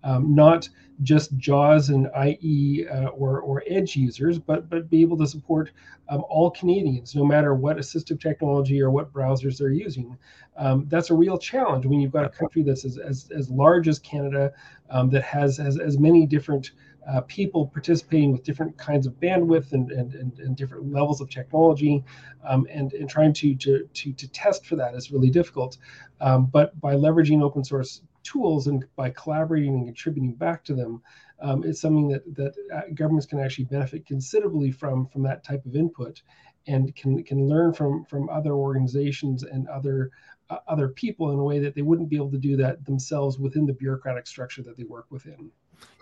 [0.04, 0.70] um, not
[1.02, 5.72] just JAWS and IE uh, or, or Edge users, but but be able to support
[6.08, 10.18] um, all Canadians, no matter what assistive technology or what browsers they're using.
[10.58, 13.88] Um, that's a real challenge when you've got a country that's as, as, as large
[13.90, 14.54] as Canada,
[14.90, 16.72] um, that has, has as many different
[17.08, 21.30] uh, people participating with different kinds of bandwidth and, and, and, and different levels of
[21.30, 22.04] technology,
[22.48, 25.78] um, and, and trying to, to, to, to test for that is really difficult.
[26.22, 31.02] Um, but by leveraging open source tools and by collaborating and contributing back to them,
[31.42, 35.66] um, it's something that, that uh, governments can actually benefit considerably from, from that type
[35.66, 36.22] of input
[36.68, 40.12] and can, can learn from, from other organizations and other
[40.50, 43.40] uh, other people in a way that they wouldn't be able to do that themselves
[43.40, 45.50] within the bureaucratic structure that they work within.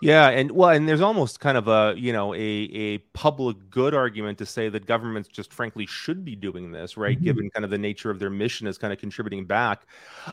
[0.04, 3.94] Yeah, and well, and there's almost kind of a you know a a public good
[3.94, 7.16] argument to say that governments just frankly should be doing this, right?
[7.16, 7.24] Mm-hmm.
[7.24, 9.86] Given kind of the nature of their mission as kind of contributing back.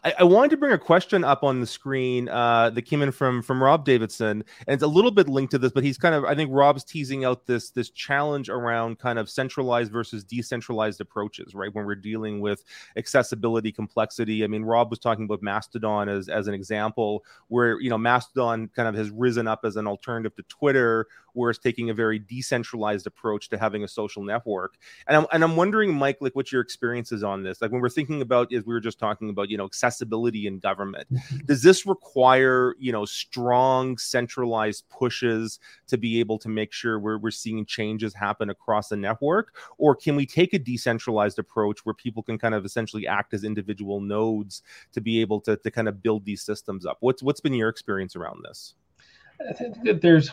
[0.04, 3.14] I, I wanted to bring a question up on the screen uh, that came in
[3.14, 6.16] from from Rob Davidson, and it's a little bit linked to this, but he's kind
[6.16, 11.00] of I think Rob's teasing out this this challenge around kind of centralized versus decentralized
[11.00, 11.74] approaches, right?
[11.74, 12.66] When we're dealing with
[12.98, 14.44] accessibility complexity.
[14.44, 18.68] I mean, Rob was talking about Mastodon as as an example, where you know Mastodon
[18.76, 23.08] kind of has risen up as an alternative to Twitter, whereas taking a very decentralized
[23.08, 24.78] approach to having a social network.
[25.08, 27.62] And I'm and I'm wondering, Mike, like what your experience is on this.
[27.62, 30.60] Like when we're thinking about, as we were just talking about, you know, accessibility in
[30.60, 31.08] government,
[31.46, 37.18] does this require, you know, strong centralized pushes to be able to make sure we're
[37.18, 41.96] we're seeing changes happen across the network, or can we take a decentralized approach where
[41.96, 44.64] people can kind of essentially act as individual nodes
[44.94, 46.98] to be able to to kind of build these systems up?
[47.00, 48.76] What's what's been your experience around this?
[49.50, 50.32] I think that there's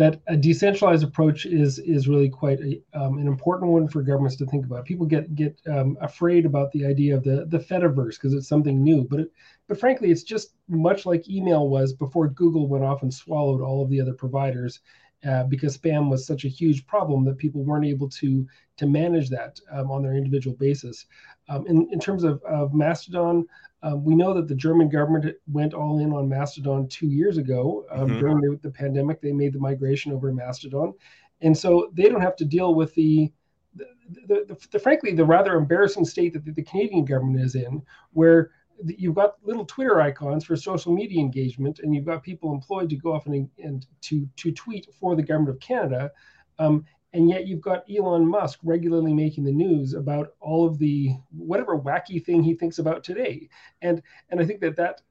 [0.00, 4.36] that a decentralized approach is is really quite a, um, an important one for governments
[4.36, 4.86] to think about.
[4.86, 8.82] People get get um, afraid about the idea of the the Fediverse because it's something
[8.82, 9.32] new, but it,
[9.68, 13.82] but frankly, it's just much like email was before Google went off and swallowed all
[13.82, 14.80] of the other providers.
[15.22, 18.46] Uh, because spam was such a huge problem that people weren't able to
[18.78, 21.04] to manage that um, on their individual basis.
[21.50, 23.46] Um, in, in terms of, of Mastodon,
[23.82, 27.86] um, we know that the German government went all in on Mastodon two years ago
[27.90, 28.18] um, mm-hmm.
[28.18, 29.20] during the, the, pandemic.
[29.20, 30.92] They made the migration over Mastodon,
[31.40, 33.32] and so they don't have to deal with the
[33.74, 37.80] the, the, the, frankly the rather embarrassing state that the, the Canadian government is in,
[38.12, 38.50] where
[38.84, 42.96] you've got little Twitter icons for social media engagement, and you've got people employed to
[42.96, 46.10] go off and, and to to tweet for the government of Canada.
[46.58, 51.14] Um, and yet you've got Elon Musk regularly making the news about all of the
[51.36, 53.48] whatever wacky thing he thinks about today.
[53.82, 55.02] And and I think that that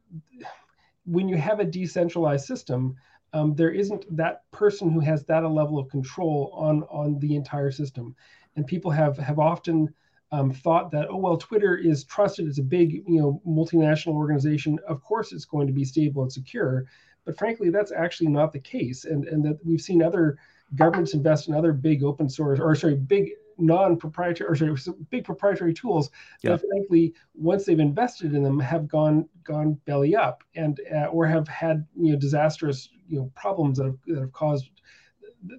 [1.05, 2.95] when you have a decentralized system,
[3.33, 7.35] um, there isn't that person who has that a level of control on on the
[7.35, 8.15] entire system.
[8.55, 9.93] And people have have often
[10.31, 12.47] um, thought that oh well, Twitter is trusted.
[12.47, 14.79] It's a big you know multinational organization.
[14.87, 16.85] Of course, it's going to be stable and secure.
[17.25, 19.03] But frankly, that's actually not the case.
[19.03, 20.37] And and that we've seen other
[20.75, 24.75] governments invest in other big open source or sorry big non-proprietary or sorry
[25.09, 26.09] big proprietary tools
[26.41, 26.51] yeah.
[26.51, 31.25] that frankly once they've invested in them have gone gone belly up and uh, or
[31.25, 34.69] have had you know disastrous you know problems that have, that have caused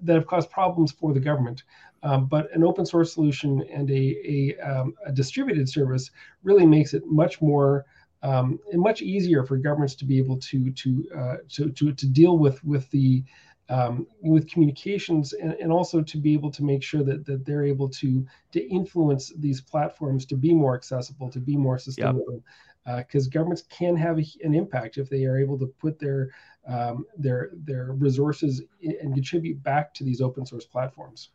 [0.03, 1.65] that have caused problems for the government
[2.03, 6.11] um, but an open source solution and a, a, um, a distributed service
[6.43, 7.85] really makes it much more
[8.23, 12.07] um, and much easier for governments to be able to to uh, to, to to
[12.07, 13.25] deal with with the
[13.71, 17.65] um, with communications and, and, also to be able to make sure that, that they're
[17.65, 22.43] able to to influence these platforms to be more accessible, to be more sustainable.
[22.85, 23.33] Because yep.
[23.33, 26.31] uh, governments can have a, an impact if they are able to put their
[26.67, 31.31] um, their their resources and contribute back to these open source platforms.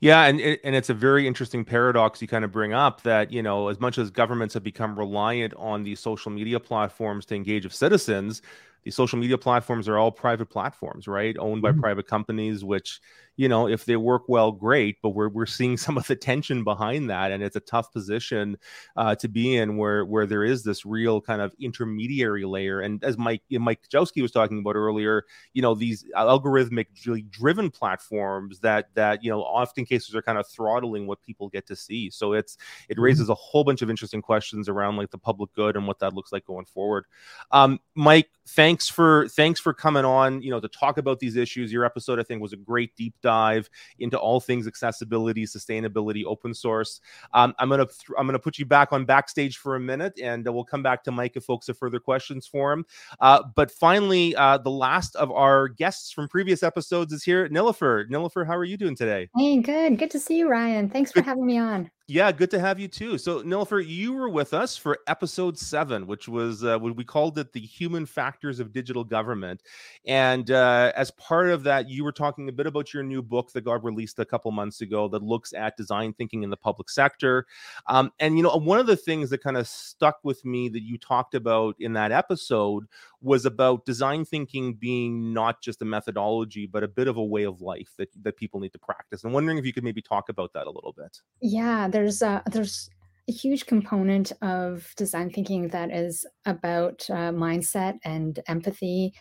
[0.00, 3.42] Yeah, and and it's a very interesting paradox you kind of bring up that you
[3.42, 7.64] know as much as governments have become reliant on these social media platforms to engage
[7.64, 8.42] with citizens,
[8.84, 11.36] these social media platforms are all private platforms, right?
[11.38, 11.80] Owned by mm-hmm.
[11.80, 13.00] private companies, which
[13.40, 14.98] you know, if they work well, great.
[15.02, 18.58] But we're we're seeing some of the tension behind that, and it's a tough position
[18.96, 22.80] uh, to be in, where where there is this real kind of intermediary layer.
[22.80, 25.24] And as Mike Mike Kujawski was talking about earlier,
[25.54, 26.88] you know, these algorithmic
[27.30, 31.66] driven platforms that that you know often cases are kind of throttling what people get
[31.68, 32.10] to see.
[32.10, 32.58] So it's
[32.90, 33.02] it mm-hmm.
[33.02, 36.12] raises a whole bunch of interesting questions around like the public good and what that
[36.12, 37.06] looks like going forward.
[37.52, 40.42] Um, Mike, thanks for thanks for coming on.
[40.42, 41.72] You know, to talk about these issues.
[41.72, 46.54] Your episode, I think, was a great deep dive into all things accessibility, sustainability, open
[46.54, 47.00] source.
[47.32, 50.46] Um, I'm gonna th- I'm gonna put you back on backstage for a minute, and
[50.46, 52.84] uh, we'll come back to Mike if folks have further questions for him.
[53.20, 58.08] Uh, but finally, uh, the last of our guests from previous episodes is here, Nilufer.
[58.10, 59.28] Nilufer, how are you doing today?
[59.36, 59.98] Hey, good.
[59.98, 60.88] Good to see you, Ryan.
[60.88, 61.90] Thanks for having me on.
[62.10, 63.18] Yeah, good to have you too.
[63.18, 67.38] So, Nilufer, you were with us for episode seven, which was uh, what we called
[67.38, 69.62] it the human factors of digital government.
[70.04, 73.52] And uh, as part of that, you were talking a bit about your new book
[73.52, 76.90] that got released a couple months ago that looks at design thinking in the public
[76.90, 77.46] sector.
[77.86, 80.82] Um, and, you know, one of the things that kind of stuck with me that
[80.82, 82.86] you talked about in that episode
[83.22, 87.44] was about design thinking being not just a methodology, but a bit of a way
[87.44, 89.24] of life that, that people need to practice.
[89.24, 91.20] I'm wondering if you could maybe talk about that a little bit.
[91.42, 92.88] Yeah, there's a, there's
[93.28, 99.12] a huge component of design thinking that is about uh, mindset and empathy.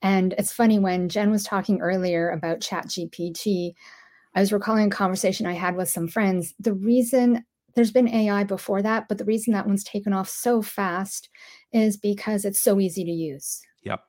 [0.00, 3.72] And it's funny when Jen was talking earlier about Chat GPT,
[4.36, 6.54] I was recalling a conversation I had with some friends.
[6.60, 10.62] The reason there's been AI before that, but the reason that one's taken off so
[10.62, 11.28] fast
[11.72, 13.60] is because it's so easy to use.
[13.82, 14.00] Yep.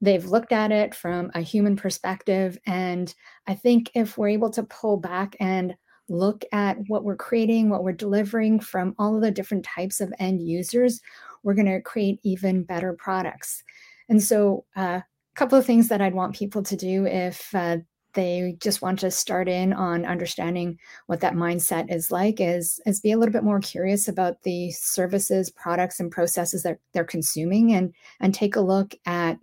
[0.00, 2.58] They've looked at it from a human perspective.
[2.66, 3.14] And
[3.46, 5.76] I think if we're able to pull back and
[6.08, 10.12] look at what we're creating, what we're delivering from all of the different types of
[10.18, 11.00] end users,
[11.42, 13.62] we're going to create even better products.
[14.08, 17.78] And so, uh, a couple of things that I'd want people to do if uh,
[18.16, 23.00] they just want to start in on understanding what that mindset is like is is
[23.00, 27.74] be a little bit more curious about the services products and processes that they're consuming
[27.74, 29.38] and and take a look at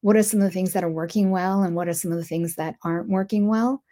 [0.00, 2.18] what are some of the things that are working well and what are some of
[2.18, 3.82] the things that aren't working well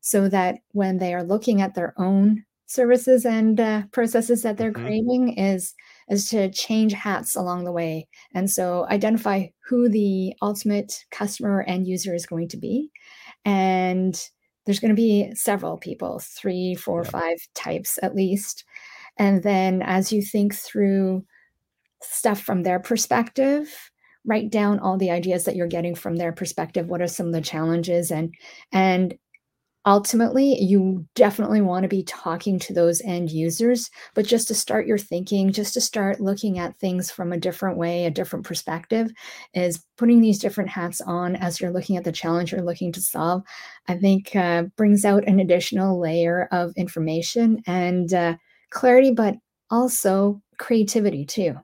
[0.00, 4.72] so that when they are looking at their own services and uh, processes that they're
[4.72, 4.86] mm-hmm.
[4.86, 5.74] creating is
[6.10, 11.86] is to change hats along the way and so identify who the ultimate customer end
[11.86, 12.90] user is going to be
[13.44, 14.28] and
[14.66, 17.10] there's going to be several people three four yeah.
[17.10, 18.64] five types at least
[19.16, 21.24] and then as you think through
[22.02, 23.90] stuff from their perspective
[24.26, 27.32] write down all the ideas that you're getting from their perspective what are some of
[27.32, 28.34] the challenges and
[28.72, 29.14] and
[29.88, 34.86] ultimately you definitely want to be talking to those end users but just to start
[34.86, 39.10] your thinking just to start looking at things from a different way a different perspective
[39.54, 43.00] is putting these different hats on as you're looking at the challenge you're looking to
[43.00, 43.42] solve
[43.88, 48.36] i think uh, brings out an additional layer of information and uh,
[48.70, 49.36] clarity but
[49.70, 51.56] also creativity too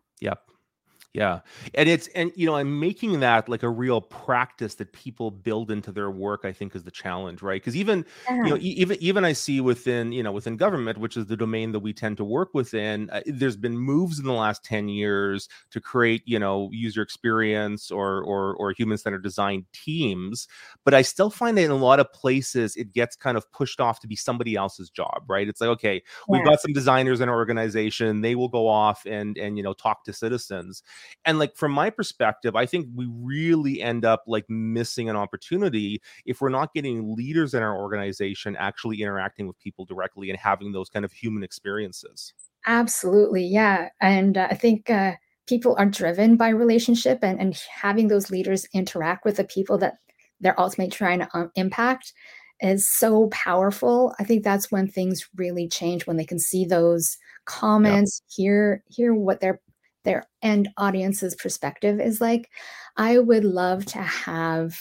[1.15, 1.41] yeah.
[1.75, 5.71] And it's, and, you know, I'm making that like a real practice that people build
[5.71, 7.63] into their work, I think is the challenge, right?
[7.63, 8.05] Because even,
[8.43, 11.71] you know, even, even I see within, you know, within government, which is the domain
[11.71, 15.49] that we tend to work within, uh, there's been moves in the last 10 years
[15.71, 20.49] to create, you know, user experience or, or, or human centered design teams.
[20.85, 23.81] But I still find that in a lot of places, it gets kind of pushed
[23.81, 25.47] off to be somebody else's job, right?
[25.47, 28.21] It's like, okay, we've got some designers in our organization.
[28.21, 30.83] They will go off and, and, you know, talk to citizens
[31.25, 36.01] and like from my perspective i think we really end up like missing an opportunity
[36.27, 40.73] if we're not getting leaders in our organization actually interacting with people directly and having
[40.73, 42.35] those kind of human experiences
[42.67, 45.13] absolutely yeah and uh, i think uh,
[45.47, 49.95] people are driven by relationship and, and having those leaders interact with the people that
[50.41, 52.13] they're ultimately trying to um, impact
[52.61, 57.19] is so powerful i think that's when things really change when they can see those
[57.45, 58.35] comments yep.
[58.35, 59.61] hear hear what they're
[60.05, 62.49] their end audience's perspective is like.
[62.97, 64.79] I would love to have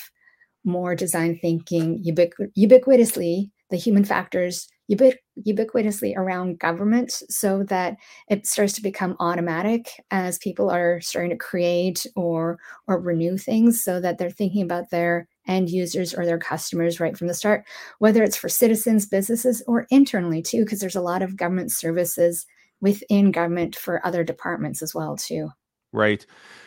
[0.64, 5.18] more design thinking ubiqu- ubiquitously, the human factors ubiqu-
[5.48, 7.98] ubiquitously around government so that
[8.30, 13.84] it starts to become automatic as people are starting to create or or renew things
[13.84, 17.66] so that they're thinking about their end users or their customers right from the start
[18.00, 22.46] whether it's for citizens businesses or internally too because there's a lot of government services
[22.84, 25.50] within government for other departments as well too
[25.96, 26.26] Right.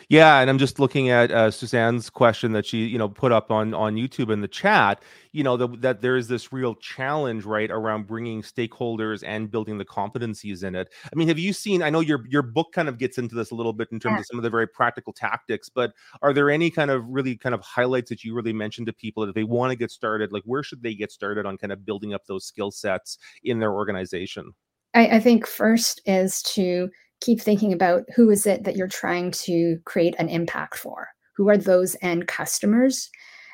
[0.08, 3.50] Yeah, and I'm just looking at uh, Suzanne's question that she, you know, put up
[3.50, 5.02] on on YouTube in the chat.
[5.32, 9.78] You know the, that there is this real challenge, right, around bringing stakeholders and building
[9.78, 10.92] the competencies in it.
[11.12, 11.82] I mean, have you seen?
[11.82, 14.14] I know your your book kind of gets into this a little bit in terms
[14.14, 14.20] Yeah.
[14.20, 15.92] of some of the very practical tactics, but
[16.22, 19.26] are there any kind of really kind of highlights that you really mentioned to people
[19.26, 21.84] that they want to get started, like where should they get started on kind of
[21.84, 24.52] building up those skill sets in their organization?
[24.96, 26.90] I, I think first is to
[27.20, 31.08] keep thinking about who is it that you're trying to create an impact for?
[31.36, 33.10] Who are those end customers?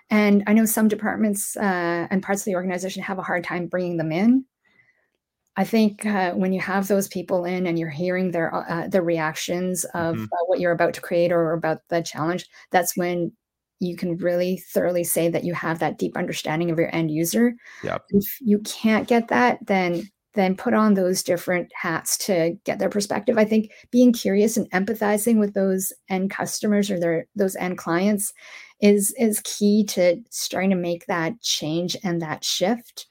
[0.09, 3.67] And I know some departments uh, and parts of the organization have a hard time
[3.67, 4.45] bringing them in.
[5.57, 9.03] I think uh, when you have those people in and you're hearing their uh, their
[9.03, 10.25] reactions of Mhm.
[10.25, 13.33] uh, what you're about to create or about the challenge, that's when
[13.79, 17.55] you can really thoroughly say that you have that deep understanding of your end user.
[17.83, 18.03] Yep.
[18.11, 22.89] If you can't get that, then then put on those different hats to get their
[22.89, 23.37] perspective.
[23.39, 28.33] I think being curious and empathizing with those end customers or their those end clients
[28.81, 33.07] is is key to starting to make that change and that shift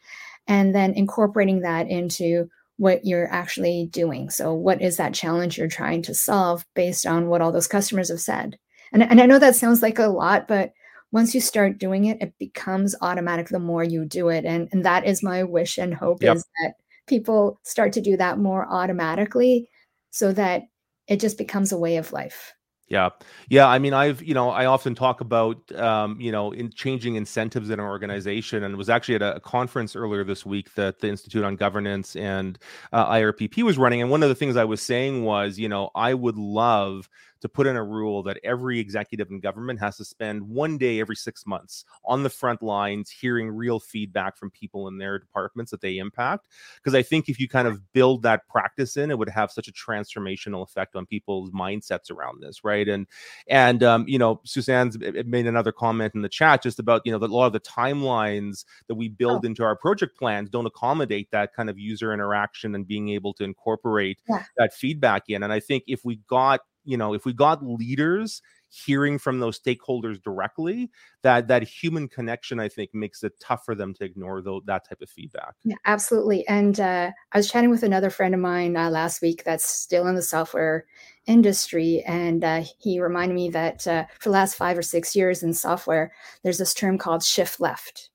[0.47, 4.30] and then incorporating that into what you're actually doing.
[4.30, 8.09] So what is that challenge you're trying to solve based on what all those customers
[8.09, 8.57] have said?
[8.91, 10.74] And, and I know that sounds like a lot, but
[11.11, 14.45] once you start doing it, it becomes automatic the more you do it.
[14.45, 16.38] And, and that is my wish and hope Yep.
[16.38, 16.74] is that
[17.12, 19.68] people start to do that more automatically
[20.12, 20.64] so that
[21.09, 22.53] it just becomes a way of life.
[22.88, 23.09] Yeah.
[23.49, 23.68] Yeah.
[23.68, 27.70] I mean, I've, you know, I often talk about, um, you know, in changing incentives
[27.70, 31.43] in an organization and was actually at a, conference earlier this week that the Institute
[31.43, 32.57] on Governance and
[32.93, 34.01] uh, IRPP was running.
[34.01, 37.09] And one of the things I was saying was, you know, I would love
[37.42, 41.00] to put in a rule that every executive in government has to spend one day
[41.00, 45.72] every six months on the front lines hearing real feedback from people in their departments
[45.72, 46.48] that they impact.
[46.76, 49.68] Because I think if you kind of build that practice in, it would have such
[49.68, 52.88] a transformational effect on people's mindsets around this, right?
[52.88, 53.08] And
[53.48, 57.02] and um, you know, Suzanne's it- it made another comment in the chat just about
[57.06, 60.50] you know that a lot of the timelines that we build into our project plans
[60.50, 64.44] don't accommodate that kind of user interaction and being able to incorporate Yeah.
[64.58, 65.44] that feedback in.
[65.44, 69.59] And I think if we got you know if we got leaders hearing from those
[69.59, 70.89] stakeholders directly
[71.23, 74.88] that that human connection i think makes it tough for them to ignore tho- that
[74.88, 76.47] type of feedback Yeah, absolutely.
[76.47, 80.07] And uh, I was chatting with another friend of mine uh, last week that's still
[80.07, 80.86] in the software
[81.27, 85.43] industry, and uh, he reminded me that uh, for the last five or six years
[85.43, 86.11] in software,
[86.41, 88.09] there's this term called shift left.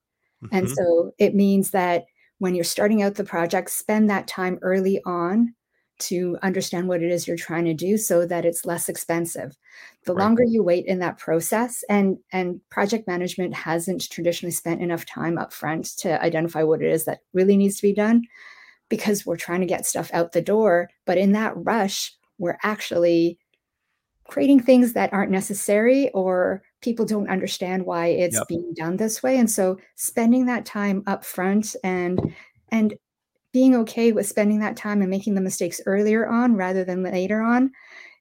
[0.50, 0.74] And Mhm.
[0.74, 2.06] so it means that
[2.38, 5.54] when you're starting out the project, spend that time early on
[5.99, 9.57] to understand what it is you're trying to do so that it's less expensive.
[10.05, 10.32] The Right.
[10.32, 15.38] longer you wait in that process and and project management hasn't traditionally spent enough time
[15.38, 18.22] up front to identify what it is that really needs to be done
[18.88, 23.38] because we're trying to get stuff out the door, but in that rush, we're actually
[24.28, 28.49] creating things that aren't necessary or people don't understand why it's Yep.
[28.49, 32.34] being done this way and so spending that time up front and
[32.72, 32.94] and
[33.57, 37.40] being okay with spending that time and making the mistakes earlier on rather than later
[37.40, 37.72] on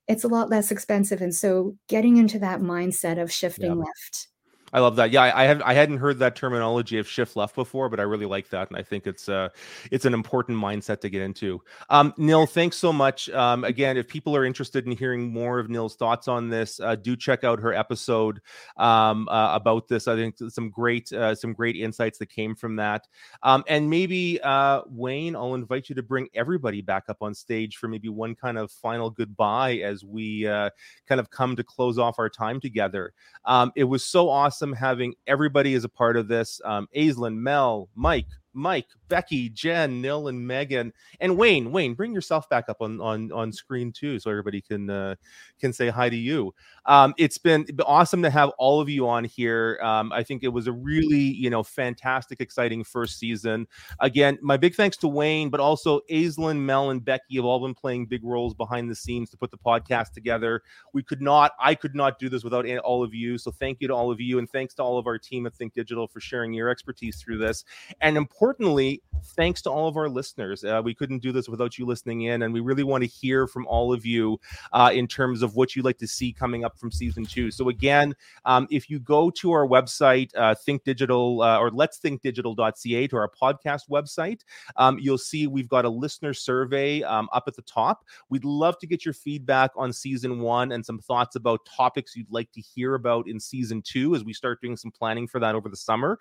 [0.07, 3.85] it's a lot less expensive and so getting into that mindset of shifting Yep.
[3.85, 4.29] left
[4.73, 5.11] I love that.
[5.11, 8.03] Yeah, I, I have I hadn't heard that terminology of shift left before, but I
[8.03, 9.49] really like that, and I think it's uh
[9.91, 11.61] it's an important mindset to get into.
[11.89, 13.29] Um, Nil, thanks so much.
[13.29, 16.95] Um, again, if people are interested in hearing more of Nil's thoughts on this, uh,
[16.95, 18.41] do check out her episode
[18.77, 20.07] um, uh, about this.
[20.07, 23.07] I think some great uh, some great insights that came from that.
[23.43, 27.77] Um, and maybe uh, Wayne, I'll invite you to bring everybody back up on stage
[27.77, 30.71] for maybe one kind of final goodbye as we uh,
[31.07, 33.13] kind of come to close off our time together.
[33.45, 36.61] Um, it was so awesome having everybody as a part of this.
[36.63, 41.71] Um, Aislinn, Mel, Mike, Mike, Becky, Jen, Nil, and Meghan, and Wayne.
[41.71, 45.15] Wayne, bring yourself back up on on on screen too, so everybody can uh,
[45.59, 46.53] can say hi to you.
[46.85, 49.79] Um, it's been awesome to have all of you on here.
[49.81, 53.67] Um, I think it was a really you know fantastic, exciting first season.
[53.99, 57.75] Again, my big thanks to Wayne, but also Aislinn, Mel, and Becky have all been
[57.75, 60.61] playing big roles behind the scenes to put the podcast together
[60.93, 63.87] we could not i could not do this without all of you so thank you
[63.87, 66.19] to all of you and thanks to all of our team at think digital for
[66.19, 67.65] sharing your expertise through this
[68.01, 69.01] and importantly
[69.35, 70.63] thanks to all of our listeners.
[70.63, 73.47] Uh, we couldn't do this without you listening in and we really want to hear
[73.47, 74.39] from all of you
[74.71, 77.49] uh, in terms of what you'd like to see coming up from season two.
[77.49, 78.13] So again
[78.45, 83.07] um, if you go to our website uh, think digital uh, or let's think digital.ca
[83.07, 84.41] to our podcast website
[84.77, 88.05] um, you'll see we've got a listener survey um, up at the top.
[88.29, 92.31] We'd love to get your feedback on season one and some thoughts about topics you'd
[92.31, 95.55] like to hear about in season two as we start doing some planning for that
[95.55, 96.19] over the summer.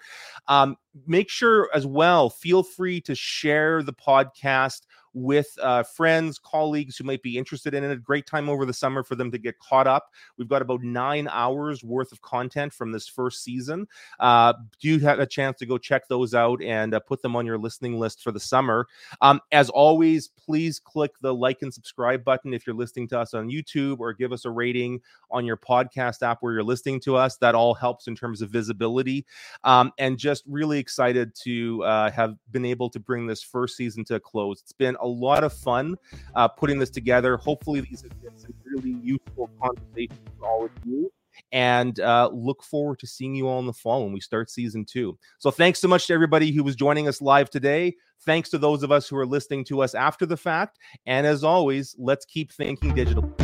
[0.48, 4.82] Um, make sure as well, feel free to share the podcast
[5.14, 7.90] with uh, friends, colleagues who might be interested in it.
[7.90, 10.10] A great time over the summer for them to get caught up.
[10.36, 13.86] We've got about nine hours worth of content from this first season.
[14.18, 17.36] Uh, do you have a chance to go check those out and uh, put them
[17.36, 18.86] on your listening list for the summer.
[19.20, 23.34] Um, as always, please click the like and subscribe button if you're listening to us
[23.34, 25.00] on YouTube or give us a rating
[25.30, 27.36] on your podcast app where you're listening to us.
[27.36, 29.26] That all helps in terms of visibility.
[29.64, 34.04] Um, and just really excited to uh, have been able to bring this first season
[34.04, 34.60] to a close.
[34.60, 35.96] It's been a lot of fun
[36.34, 37.36] uh, putting this together.
[37.36, 41.10] Hopefully, these have been some really useful conversations for all of you
[41.52, 44.84] and uh, look forward to seeing you all in the fall when we start season
[44.84, 45.16] two.
[45.38, 47.94] So, thanks so much to everybody who was joining us live today.
[48.24, 50.78] Thanks to those of us who are listening to us after the fact.
[51.06, 53.34] And as always, let's keep thinking digital.